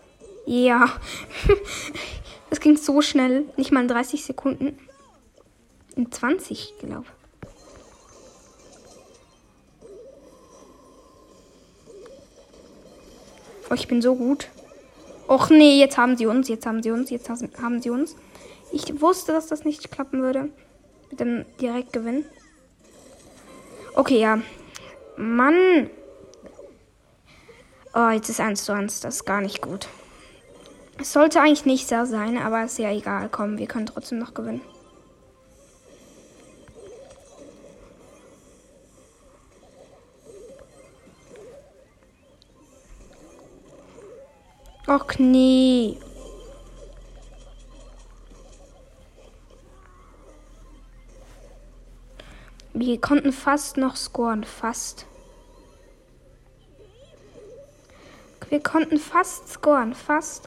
Ja. 0.46 0.92
Es 2.52 2.58
ging 2.58 2.76
so 2.76 3.00
schnell. 3.00 3.44
Nicht 3.56 3.70
mal 3.70 3.82
in 3.82 3.86
30 3.86 4.24
Sekunden. 4.24 4.76
In 6.00 6.10
20, 6.10 6.78
glaube 6.78 7.04
Oh, 13.68 13.74
ich 13.74 13.86
bin 13.86 14.00
so 14.00 14.14
gut. 14.14 14.48
Och 15.28 15.50
nee, 15.50 15.78
jetzt 15.78 15.98
haben 15.98 16.16
sie 16.16 16.24
uns, 16.24 16.48
jetzt 16.48 16.64
haben 16.64 16.82
sie 16.82 16.90
uns, 16.90 17.10
jetzt 17.10 17.28
haben 17.28 17.82
sie 17.82 17.90
uns. 17.90 18.16
Ich 18.72 19.02
wusste, 19.02 19.32
dass 19.32 19.46
das 19.48 19.66
nicht 19.66 19.90
klappen 19.90 20.22
würde. 20.22 20.48
Mit 21.10 21.20
dem 21.20 21.44
Direktgewinn. 21.60 22.24
Okay, 23.94 24.20
ja. 24.20 24.40
Mann. 25.18 25.90
Oh, 27.92 28.08
jetzt 28.08 28.30
ist 28.30 28.40
1 28.40 28.64
zu 28.64 28.72
1. 28.72 29.00
Das 29.00 29.16
ist 29.16 29.26
gar 29.26 29.42
nicht 29.42 29.60
gut. 29.60 29.86
Es 30.98 31.12
sollte 31.12 31.42
eigentlich 31.42 31.66
nicht 31.66 31.86
sehr 31.86 32.06
sein, 32.06 32.38
aber 32.38 32.64
ist 32.64 32.78
ja 32.78 32.90
egal. 32.90 33.28
Komm, 33.30 33.58
wir 33.58 33.66
können 33.66 33.84
trotzdem 33.84 34.18
noch 34.18 34.32
gewinnen. 34.32 34.62
Och 44.86 45.20
nee. 45.20 45.96
Wir 52.72 53.00
konnten 53.00 53.32
fast 53.32 53.76
noch 53.76 53.96
scoren, 53.96 54.44
fast. 54.44 55.06
Wir 58.48 58.60
konnten 58.60 58.98
fast 58.98 59.48
scoren, 59.48 59.94
fast. 59.94 60.46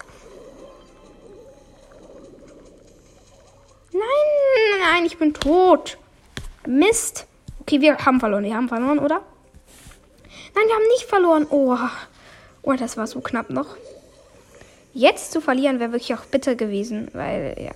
Nein, 3.94 4.02
nein, 4.82 5.06
ich 5.06 5.18
bin 5.18 5.34
tot. 5.34 5.98
Mist. 6.66 7.28
Okay, 7.62 7.80
wir 7.80 7.98
haben 7.98 8.20
verloren. 8.20 8.44
Wir 8.44 8.56
haben 8.56 8.68
verloren, 8.68 9.00
oder? 9.00 9.22
Nein, 10.56 10.68
wir 10.68 10.76
haben 10.76 10.88
nicht 10.88 11.06
verloren. 11.06 11.48
Oh, 11.50 11.78
oh 12.64 12.74
das 12.74 12.98
war 12.98 13.08
so 13.08 13.22
knapp 13.22 13.50
noch. 13.50 13.78
Jetzt 14.94 15.32
zu 15.32 15.42
verlieren 15.42 15.80
wäre 15.80 15.92
wirklich 15.92 16.14
auch 16.14 16.26
bitter 16.26 16.56
gewesen, 16.56 17.08
weil, 17.14 17.56
ja, 17.60 17.72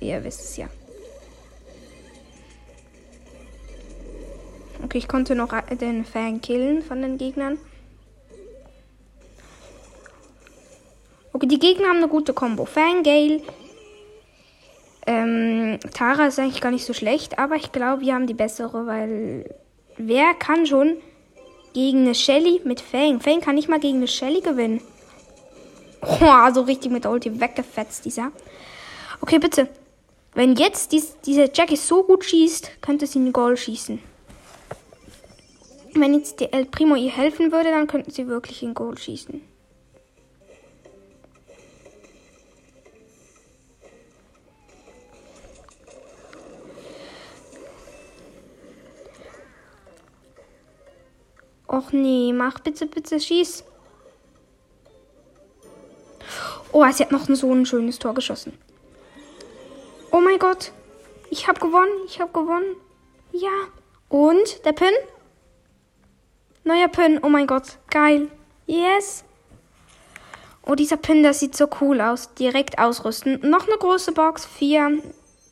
ihr 0.00 0.22
wisst 0.22 0.40
es 0.40 0.56
ja. 0.58 0.68
Okay, 4.84 4.98
ich 4.98 5.08
konnte 5.08 5.34
noch 5.34 5.50
den 5.80 6.04
Fan 6.04 6.40
killen 6.40 6.82
von 6.82 7.02
den 7.02 7.18
Gegnern. 7.18 7.58
Okay, 11.32 11.46
die 11.46 11.58
Gegner 11.58 11.88
haben 11.88 11.98
eine 11.98 12.08
gute 12.08 12.32
Combo. 12.32 12.64
Fangale. 12.64 13.40
Ähm, 15.06 15.78
Tara 15.94 16.26
ist 16.26 16.38
eigentlich 16.38 16.60
gar 16.60 16.70
nicht 16.70 16.84
so 16.84 16.92
schlecht, 16.92 17.38
aber 17.38 17.56
ich 17.56 17.72
glaube, 17.72 18.02
wir 18.02 18.14
haben 18.14 18.26
die 18.26 18.34
bessere, 18.34 18.86
weil 18.86 19.54
wer 19.96 20.34
kann 20.34 20.66
schon 20.66 20.96
gegen 21.72 22.00
eine 22.00 22.14
Shelly 22.14 22.60
mit 22.64 22.80
Fang? 22.80 23.20
Fang 23.20 23.40
kann 23.40 23.54
nicht 23.54 23.68
mal 23.68 23.80
gegen 23.80 23.98
eine 23.98 24.08
Shelly 24.08 24.40
gewinnen. 24.42 24.82
Oh, 26.00 26.52
so 26.52 26.62
richtig 26.62 26.90
mit 26.90 27.04
der 27.04 27.10
Ulti 27.10 27.40
weggefetzt, 27.40 28.04
dieser. 28.04 28.32
Okay, 29.20 29.38
bitte. 29.38 29.68
Wenn 30.34 30.54
jetzt 30.54 30.92
dies, 30.92 31.16
diese 31.24 31.50
Jackie 31.52 31.76
so 31.76 32.04
gut 32.04 32.24
schießt, 32.24 32.80
könnte 32.80 33.06
sie 33.06 33.18
einen 33.18 33.32
Goal 33.32 33.56
schießen. 33.56 33.98
Wenn 35.94 36.14
jetzt 36.14 36.38
die 36.38 36.52
El 36.52 36.66
Primo 36.66 36.94
ihr 36.94 37.10
helfen 37.10 37.50
würde, 37.50 37.70
dann 37.70 37.86
könnten 37.88 38.10
sie 38.10 38.28
wirklich 38.28 38.62
in 38.62 38.74
Goal 38.74 38.96
schießen. 38.96 39.40
Och 51.66 51.92
nee, 51.92 52.32
mach 52.32 52.60
bitte, 52.60 52.86
bitte, 52.86 53.20
schieß. 53.20 53.64
Oh, 56.72 56.84
sie 56.92 57.02
hat 57.02 57.12
noch 57.12 57.26
so 57.26 57.52
ein 57.52 57.66
schönes 57.66 57.98
Tor 57.98 58.14
geschossen. 58.14 58.52
Oh 60.10 60.20
mein 60.20 60.38
Gott. 60.38 60.72
Ich 61.30 61.48
habe 61.48 61.60
gewonnen. 61.60 61.90
Ich 62.06 62.20
habe 62.20 62.32
gewonnen. 62.32 62.76
Ja. 63.32 63.50
Und 64.08 64.64
der 64.64 64.72
Pin? 64.72 64.92
Neuer 66.64 66.88
Pin. 66.88 67.20
Oh 67.22 67.28
mein 67.28 67.46
Gott. 67.46 67.78
Geil. 67.90 68.28
Yes. 68.66 69.24
Oh, 70.66 70.74
dieser 70.74 70.98
Pin, 70.98 71.22
das 71.22 71.40
sieht 71.40 71.56
so 71.56 71.68
cool 71.80 72.00
aus. 72.00 72.34
Direkt 72.34 72.78
ausrüsten. 72.78 73.40
Noch 73.48 73.66
eine 73.66 73.78
große 73.78 74.12
Box. 74.12 74.44
4. 74.44 75.02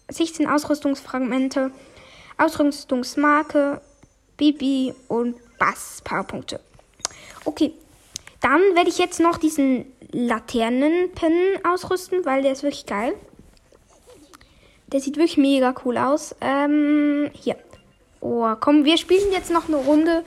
16 0.08 0.46
Ausrüstungsfragmente. 0.46 1.70
Ausrüstungsmarke. 2.36 3.80
Bibi 4.36 4.94
und 5.08 5.36
Bass. 5.58 6.02
Powerpunkte. 6.04 6.60
Okay. 7.44 7.72
Dann 8.42 8.60
werde 8.74 8.90
ich 8.90 8.98
jetzt 8.98 9.18
noch 9.18 9.38
diesen 9.38 9.86
Laternenpin 10.12 11.32
ausrüsten, 11.64 12.24
weil 12.24 12.42
der 12.42 12.52
ist 12.52 12.62
wirklich 12.62 12.86
geil. 12.86 13.14
Der 14.92 15.00
sieht 15.00 15.16
wirklich 15.16 15.36
mega 15.36 15.74
cool 15.84 15.98
aus. 15.98 16.34
Ähm, 16.40 17.30
hier. 17.32 17.56
Oh, 18.20 18.54
komm, 18.60 18.84
wir 18.84 18.96
spielen 18.98 19.32
jetzt 19.32 19.50
noch 19.50 19.68
eine 19.68 19.76
Runde. 19.76 20.24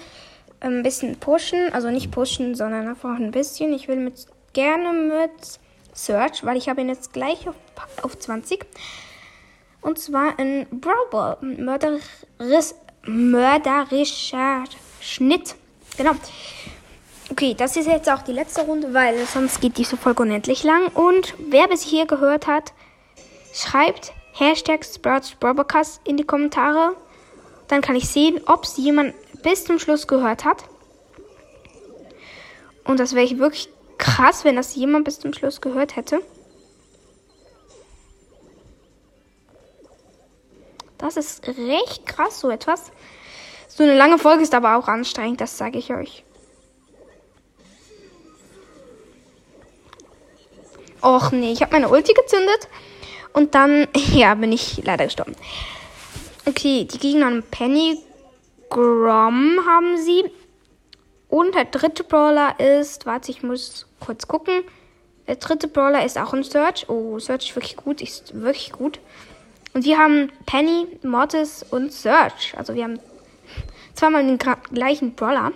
Ein 0.60 0.84
bisschen 0.84 1.18
pushen. 1.18 1.72
Also 1.72 1.90
nicht 1.90 2.12
pushen, 2.12 2.56
sondern 2.56 2.88
einfach 2.88 3.18
ein 3.18 3.32
bisschen. 3.32 3.74
Ich 3.74 3.88
will 3.88 3.98
mit 3.98 4.28
gerne 4.54 4.92
mit 4.92 5.60
Search, 5.94 6.44
weil 6.44 6.58
ich 6.58 6.70
habe 6.70 6.82
ihn 6.82 6.90
jetzt 6.90 7.14
gleich 7.14 7.48
auf, 7.48 7.56
auf 8.02 8.18
20. 8.18 8.66
Und 9.82 10.00
zwar 10.00 10.38
ein 10.38 10.68
Brawl. 10.70 11.38
Mörderis, 11.42 12.76
mörderischer 13.06 14.66
Schnitt. 15.00 15.56
Genau. 15.98 16.12
Okay, 17.32 17.54
das 17.54 17.78
ist 17.78 17.86
jetzt 17.86 18.10
auch 18.10 18.24
die 18.24 18.32
letzte 18.32 18.62
Runde, 18.62 18.94
weil 18.94 19.26
sonst 19.26 19.62
geht 19.62 19.78
diese 19.78 19.98
Folge 19.98 20.24
unendlich 20.24 20.64
lang. 20.64 20.88
Und 20.88 21.36
wer 21.38 21.68
bis 21.68 21.84
hier 21.84 22.06
gehört 22.06 22.48
hat, 22.48 22.74
schreibt 23.54 24.14
Hashtag 24.34 24.84
Sprouts 24.84 26.02
in 26.04 26.18
die 26.18 26.24
Kommentare. 26.24 26.96
Dann 27.68 27.82
kann 27.82 27.96
ich 27.96 28.10
sehen, 28.10 28.42
ob 28.48 28.64
es 28.64 28.78
jemand 28.78 29.14
bis 29.44 29.64
zum 29.64 29.80
Schluss 29.80 30.08
gehört 30.08 30.44
hat. 30.44 30.64
Und 32.84 33.00
das 33.00 33.14
wäre 33.14 33.26
ich 33.26 33.38
wirklich 33.38 33.70
krass, 33.98 34.44
wenn 34.44 34.56
das 34.56 34.76
jemand 34.76 35.06
bis 35.06 35.20
zum 35.20 35.34
Schluss 35.34 35.62
gehört 35.62 35.96
hätte. 35.96 36.22
Das 40.98 41.16
ist 41.16 41.48
recht 41.48 42.06
krass, 42.08 42.40
so 42.40 42.50
etwas. 42.50 42.92
So 43.68 43.84
eine 43.84 43.96
lange 43.96 44.18
Folge 44.18 44.42
ist 44.42 44.56
aber 44.56 44.76
auch 44.78 44.88
anstrengend, 44.88 45.40
das 45.40 45.58
sage 45.58 45.78
ich 45.78 45.94
euch. 45.94 46.24
Och 51.02 51.32
nee, 51.32 51.52
ich 51.52 51.62
habe 51.62 51.74
meine 51.74 51.90
Ulti 51.90 52.14
gezündet. 52.14 52.68
Und 53.34 53.56
dann, 53.56 53.88
ja, 54.14 54.34
bin 54.36 54.52
ich 54.52 54.82
leider 54.84 55.06
gestorben. 55.06 55.36
Okay, 56.46 56.86
die 56.86 56.98
Gegner 56.98 57.28
haben 57.28 57.44
Penny 57.52 58.00
Grom 58.70 59.60
haben 59.66 59.98
sie. 59.98 60.26
Und 61.28 61.54
der 61.56 61.66
dritte 61.66 62.04
Brawler 62.04 62.60
ist, 62.60 63.06
warte, 63.06 63.32
ich 63.32 63.44
muss 63.44 63.86
kurz 64.00 64.28
gucken. 64.28 64.64
Der 65.28 65.36
dritte 65.36 65.68
Brawler 65.68 66.04
ist 66.04 66.18
auch 66.18 66.34
ein 66.34 66.44
Search. 66.44 66.90
Oh, 66.90 67.20
Search 67.20 67.50
ist 67.50 67.56
wirklich 67.56 67.76
gut, 67.76 68.02
ist 68.02 68.34
wirklich 68.34 68.72
gut. 68.72 69.00
Und 69.74 69.86
wir 69.86 70.00
haben 70.00 70.32
Penny, 70.48 70.88
Mortis 71.04 71.64
und 71.70 71.94
Search. 71.94 72.56
Also 72.58 72.74
wir 72.74 72.84
haben 72.84 73.00
zweimal 73.94 74.26
den 74.26 74.40
gleichen 74.74 75.14
Brawler. 75.14 75.52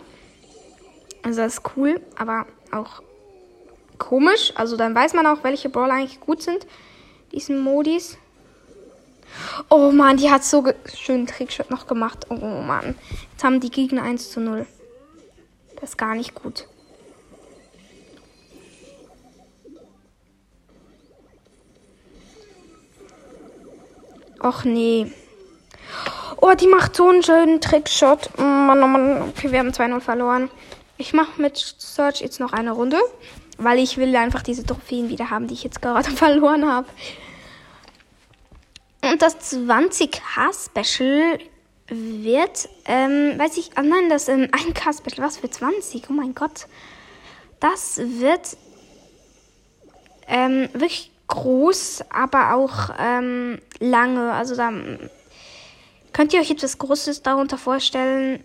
Also 1.24 1.42
das 1.42 1.56
ist 1.56 1.64
cool, 1.76 2.00
aber 2.18 2.46
auch 2.72 3.02
komisch. 4.04 4.54
Also 4.56 4.78
dann 4.78 4.94
weiß 4.94 5.14
man 5.14 5.26
auch, 5.26 5.44
welche 5.44 5.70
Brawler 5.70 5.96
eigentlich 5.96 6.20
gut 6.20 6.42
sind. 6.42 6.68
Diesen 7.32 7.60
Modis. 7.60 8.18
Oh 9.70 9.92
man, 9.92 10.18
die 10.18 10.30
hat 10.30 10.44
so 10.44 10.64
schönen 10.94 11.26
Trickshot 11.26 11.72
noch 11.72 11.88
gemacht. 11.88 12.28
Oh 12.30 12.36
man. 12.36 12.96
Jetzt 13.32 13.44
haben 13.44 13.60
die 13.60 13.72
Gegner 13.72 14.04
1 14.04 14.32
zu 14.32 14.40
0. 14.40 14.66
Das 15.80 15.92
ist 15.92 15.98
gar 15.98 16.16
nicht 16.16 16.36
gut. 16.36 16.68
Och 24.42 24.66
nee. 24.66 25.12
Oh, 26.38 26.54
die 26.54 26.68
macht 26.68 26.98
so 26.98 27.08
einen 27.08 27.24
schönen 27.24 27.62
Trickshot. 27.62 28.30
Oh 28.38 28.42
Mann, 28.42 28.84
oh 28.84 28.88
Mann. 28.88 29.22
Okay, 29.30 29.52
wir 29.52 29.60
haben 29.60 29.70
2-0 29.70 30.02
verloren. 30.02 30.52
Ich 30.98 31.14
mache 31.14 31.42
mit 31.42 31.58
Search 31.58 32.22
jetzt 32.22 32.40
noch 32.40 32.54
eine 32.54 32.72
Runde. 32.72 32.98
Weil 33.58 33.80
ich 33.80 33.98
will 33.98 34.16
einfach 34.16 34.42
diese 34.42 34.66
Trophäen 34.66 35.10
wieder 35.10 35.30
haben, 35.30 35.48
die 35.48 35.54
ich 35.54 35.64
jetzt 35.64 35.82
gerade 35.82 36.10
verloren 36.16 36.70
habe. 36.70 36.88
Und 39.02 39.22
das 39.22 39.38
20k-Special 39.54 41.40
wird, 41.88 42.70
ähm, 42.86 43.38
weiß 43.38 43.58
ich, 43.58 43.72
oh 43.78 43.82
nein, 43.82 44.10
das 44.10 44.30
ähm, 44.30 44.44
1k-Special, 44.46 45.26
was 45.26 45.38
für 45.38 45.50
20? 45.50 46.10
Oh 46.10 46.14
mein 46.14 46.34
Gott. 46.34 46.68
Das 47.60 47.98
wird 47.98 48.58
ähm, 50.28 50.70
wirklich 50.74 51.12
groß, 51.28 52.06
aber 52.10 52.54
auch 52.54 52.96
ähm, 52.98 53.60
lange. 53.80 54.32
Also 54.32 54.56
da 54.56 54.72
könnt 56.14 56.34
ihr 56.34 56.40
euch 56.40 56.52
etwas 56.52 56.78
Großes 56.78 57.22
darunter 57.24 57.58
vorstellen. 57.58 58.44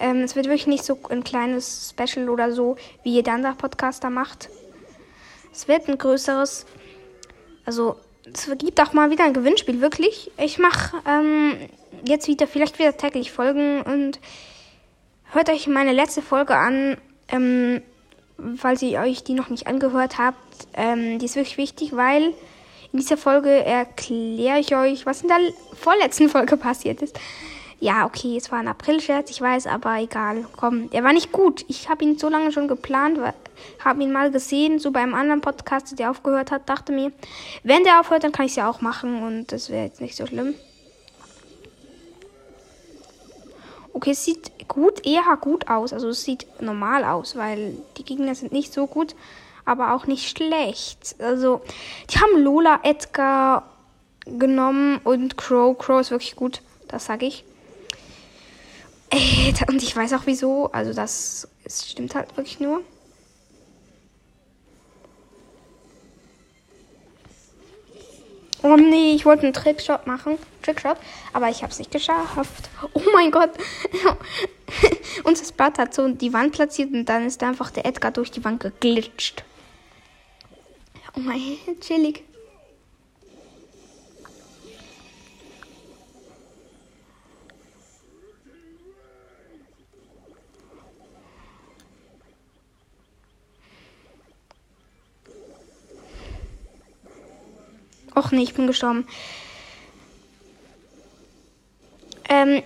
Ähm, 0.00 0.22
es 0.22 0.36
wird 0.36 0.46
wirklich 0.46 0.66
nicht 0.66 0.84
so 0.84 0.98
ein 1.10 1.24
kleines 1.24 1.90
Special 1.90 2.28
oder 2.28 2.52
so, 2.52 2.76
wie 3.02 3.12
jeder 3.12 3.32
andere 3.32 3.54
Podcaster 3.54 4.10
macht. 4.10 4.48
Es 5.52 5.68
wird 5.68 5.88
ein 5.88 5.98
größeres. 5.98 6.66
Also, 7.64 7.96
es 8.32 8.50
gibt 8.58 8.80
auch 8.80 8.92
mal 8.92 9.10
wieder 9.10 9.24
ein 9.24 9.34
Gewinnspiel, 9.34 9.80
wirklich. 9.80 10.30
Ich 10.38 10.58
mache 10.58 10.96
ähm, 11.06 11.56
jetzt 12.04 12.28
wieder, 12.28 12.46
vielleicht 12.46 12.78
wieder 12.78 12.96
täglich 12.96 13.32
Folgen 13.32 13.82
und 13.82 14.20
hört 15.32 15.50
euch 15.50 15.66
meine 15.66 15.92
letzte 15.92 16.22
Folge 16.22 16.56
an. 16.56 16.96
Ähm, 17.28 17.82
falls 18.56 18.82
ihr 18.82 19.00
euch 19.00 19.24
die 19.24 19.34
noch 19.34 19.48
nicht 19.48 19.66
angehört 19.66 20.18
habt. 20.18 20.36
Ähm, 20.74 21.18
die 21.18 21.24
ist 21.24 21.36
wirklich 21.36 21.58
wichtig, 21.58 21.96
weil 21.96 22.34
in 22.92 22.98
dieser 23.00 23.16
Folge 23.16 23.50
erkläre 23.50 24.58
ich 24.58 24.74
euch, 24.74 25.06
was 25.06 25.22
in 25.22 25.28
der 25.28 25.38
vorletzten 25.74 26.28
Folge 26.28 26.56
passiert 26.56 27.02
ist. 27.02 27.18
Ja, 27.78 28.06
okay, 28.06 28.38
es 28.38 28.50
war 28.50 28.58
ein 28.58 28.68
April-Scherz, 28.68 29.30
ich 29.30 29.40
weiß, 29.40 29.66
aber 29.66 29.98
egal. 29.98 30.46
Komm, 30.56 30.88
der 30.90 31.04
war 31.04 31.12
nicht 31.12 31.30
gut. 31.30 31.64
Ich 31.68 31.90
habe 31.90 32.04
ihn 32.04 32.18
so 32.18 32.30
lange 32.30 32.50
schon 32.50 32.68
geplant, 32.68 33.18
habe 33.84 34.02
ihn 34.02 34.12
mal 34.12 34.30
gesehen, 34.30 34.78
so 34.78 34.90
beim 34.90 35.12
anderen 35.12 35.42
Podcast, 35.42 35.98
der 35.98 36.10
aufgehört 36.10 36.50
hat, 36.50 36.68
dachte 36.68 36.92
mir, 36.92 37.12
wenn 37.64 37.84
der 37.84 38.00
aufhört, 38.00 38.24
dann 38.24 38.32
kann 38.32 38.46
ich 38.46 38.52
es 38.52 38.56
ja 38.56 38.70
auch 38.70 38.80
machen 38.80 39.22
und 39.22 39.52
das 39.52 39.68
wäre 39.68 39.84
jetzt 39.84 40.00
nicht 40.00 40.16
so 40.16 40.26
schlimm. 40.26 40.54
Okay, 43.92 44.10
es 44.10 44.24
sieht 44.24 44.68
gut, 44.68 45.06
eher 45.06 45.22
gut 45.40 45.68
aus. 45.68 45.92
Also 45.92 46.08
es 46.08 46.22
sieht 46.22 46.46
normal 46.60 47.04
aus, 47.04 47.36
weil 47.36 47.76
die 47.96 48.04
Gegner 48.04 48.34
sind 48.34 48.52
nicht 48.52 48.72
so 48.72 48.86
gut, 48.86 49.14
aber 49.64 49.94
auch 49.94 50.06
nicht 50.06 50.28
schlecht. 50.28 51.16
Also, 51.18 51.60
die 52.10 52.18
haben 52.18 52.42
Lola, 52.42 52.80
Edgar 52.82 53.70
genommen 54.24 55.00
und 55.04 55.36
Crow. 55.36 55.76
Crow 55.76 56.00
ist 56.00 56.10
wirklich 56.10 56.36
gut, 56.36 56.62
das 56.88 57.06
sage 57.06 57.26
ich. 57.26 57.44
Äh, 59.10 59.52
und 59.68 59.82
ich 59.82 59.94
weiß 59.94 60.12
auch 60.14 60.26
wieso. 60.26 60.70
Also 60.72 60.92
das, 60.92 61.48
das 61.64 61.90
stimmt 61.90 62.14
halt 62.14 62.36
wirklich 62.36 62.60
nur. 62.60 62.82
Oh 68.62 68.76
nee, 68.76 69.12
ich 69.12 69.24
wollte 69.24 69.44
einen 69.44 69.52
Trickshot 69.52 70.06
machen. 70.06 70.38
Trickshot. 70.62 70.96
Aber 71.32 71.48
ich 71.48 71.62
habe 71.62 71.70
es 71.70 71.78
nicht 71.78 71.92
geschafft. 71.92 72.68
Oh 72.94 73.02
mein 73.14 73.30
Gott. 73.30 73.50
Unser 75.24 75.44
Spot 75.44 75.72
hat 75.78 75.94
so 75.94 76.08
die 76.08 76.32
Wand 76.32 76.52
platziert 76.52 76.92
und 76.92 77.04
dann 77.04 77.26
ist 77.26 77.42
einfach 77.42 77.70
der 77.70 77.86
Edgar 77.86 78.10
durch 78.10 78.30
die 78.30 78.44
Wand 78.44 78.60
geglitscht. 78.60 79.44
Oh 81.16 81.20
mein, 81.20 81.58
chillig. 81.80 82.24
Och 98.26 98.32
nee, 98.32 98.42
ich 98.42 98.54
bin 98.54 98.66
gestorben. 98.66 99.06
Ähm, 102.28 102.60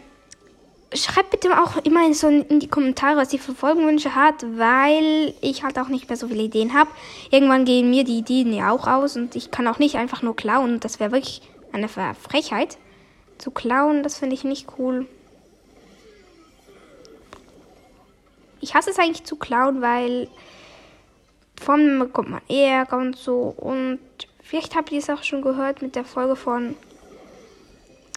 schreibt 0.94 1.30
bitte 1.30 1.50
auch 1.62 1.76
immer 1.84 2.14
so 2.14 2.28
in 2.28 2.60
die 2.60 2.68
Kommentare, 2.68 3.18
was 3.18 3.34
ihr 3.34 3.40
für 3.40 3.54
Folgenwünsche 3.54 4.14
habt, 4.14 4.42
weil 4.56 5.34
ich 5.42 5.62
halt 5.62 5.78
auch 5.78 5.88
nicht 5.88 6.08
mehr 6.08 6.16
so 6.16 6.28
viele 6.28 6.44
Ideen 6.44 6.72
habe. 6.72 6.88
Irgendwann 7.30 7.66
gehen 7.66 7.90
mir 7.90 8.04
die 8.04 8.16
Ideen 8.16 8.54
ja 8.54 8.70
auch 8.70 8.86
aus 8.86 9.16
und 9.16 9.36
ich 9.36 9.50
kann 9.50 9.68
auch 9.68 9.78
nicht 9.78 9.96
einfach 9.96 10.22
nur 10.22 10.34
klauen. 10.34 10.80
Das 10.80 10.98
wäre 10.98 11.12
wirklich 11.12 11.42
eine 11.72 11.88
Frechheit. 11.88 12.78
Zu 13.36 13.50
klauen, 13.50 14.02
das 14.02 14.16
finde 14.18 14.36
ich 14.36 14.44
nicht 14.44 14.66
cool. 14.78 15.06
Ich 18.62 18.74
hasse 18.74 18.90
es 18.90 18.98
eigentlich 18.98 19.24
zu 19.24 19.36
klauen, 19.36 19.82
weil 19.82 20.28
von 21.60 21.98
bekommt 21.98 22.30
man 22.30 22.40
Ärger 22.48 22.96
und 22.96 23.16
so 23.16 23.54
und 23.58 23.98
Vielleicht 24.50 24.74
habt 24.74 24.90
ihr 24.90 24.98
es 24.98 25.08
auch 25.08 25.22
schon 25.22 25.42
gehört 25.42 25.80
mit 25.80 25.94
der 25.94 26.04
Folge 26.04 26.34
von 26.34 26.74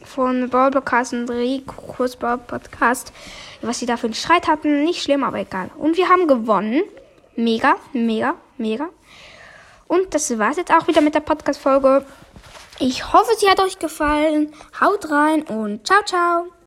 von 0.04 0.50
Brawl 0.50 0.72
Podcast 0.72 1.14
und 1.14 1.30
Rico's 1.30 2.16
Brawl 2.16 2.40
Podcast, 2.40 3.14
was 3.62 3.78
sie 3.78 3.86
da 3.86 3.98
für 3.98 4.08
einen 4.08 4.16
Streit 4.16 4.48
hatten. 4.48 4.84
Nicht 4.84 5.04
schlimm, 5.04 5.24
aber 5.24 5.38
egal. 5.38 5.70
Und 5.78 5.96
wir 5.96 6.10
haben 6.10 6.28
gewonnen. 6.28 6.82
Mega, 7.36 7.76
mega, 7.94 8.34
mega. 8.58 8.90
Und 9.88 10.16
das 10.16 10.36
war's 10.40 10.58
jetzt 10.58 10.74
auch 10.74 10.88
wieder 10.88 11.02
mit 11.02 11.14
der 11.14 11.20
Podcast-Folge. 11.20 12.04
Ich 12.80 13.14
hoffe, 13.14 13.30
sie 13.38 13.48
hat 13.48 13.60
euch 13.60 13.78
gefallen. 13.78 14.56
Haut 14.82 15.12
rein 15.12 15.44
und 15.44 15.86
ciao, 15.86 16.02
ciao. 16.04 16.54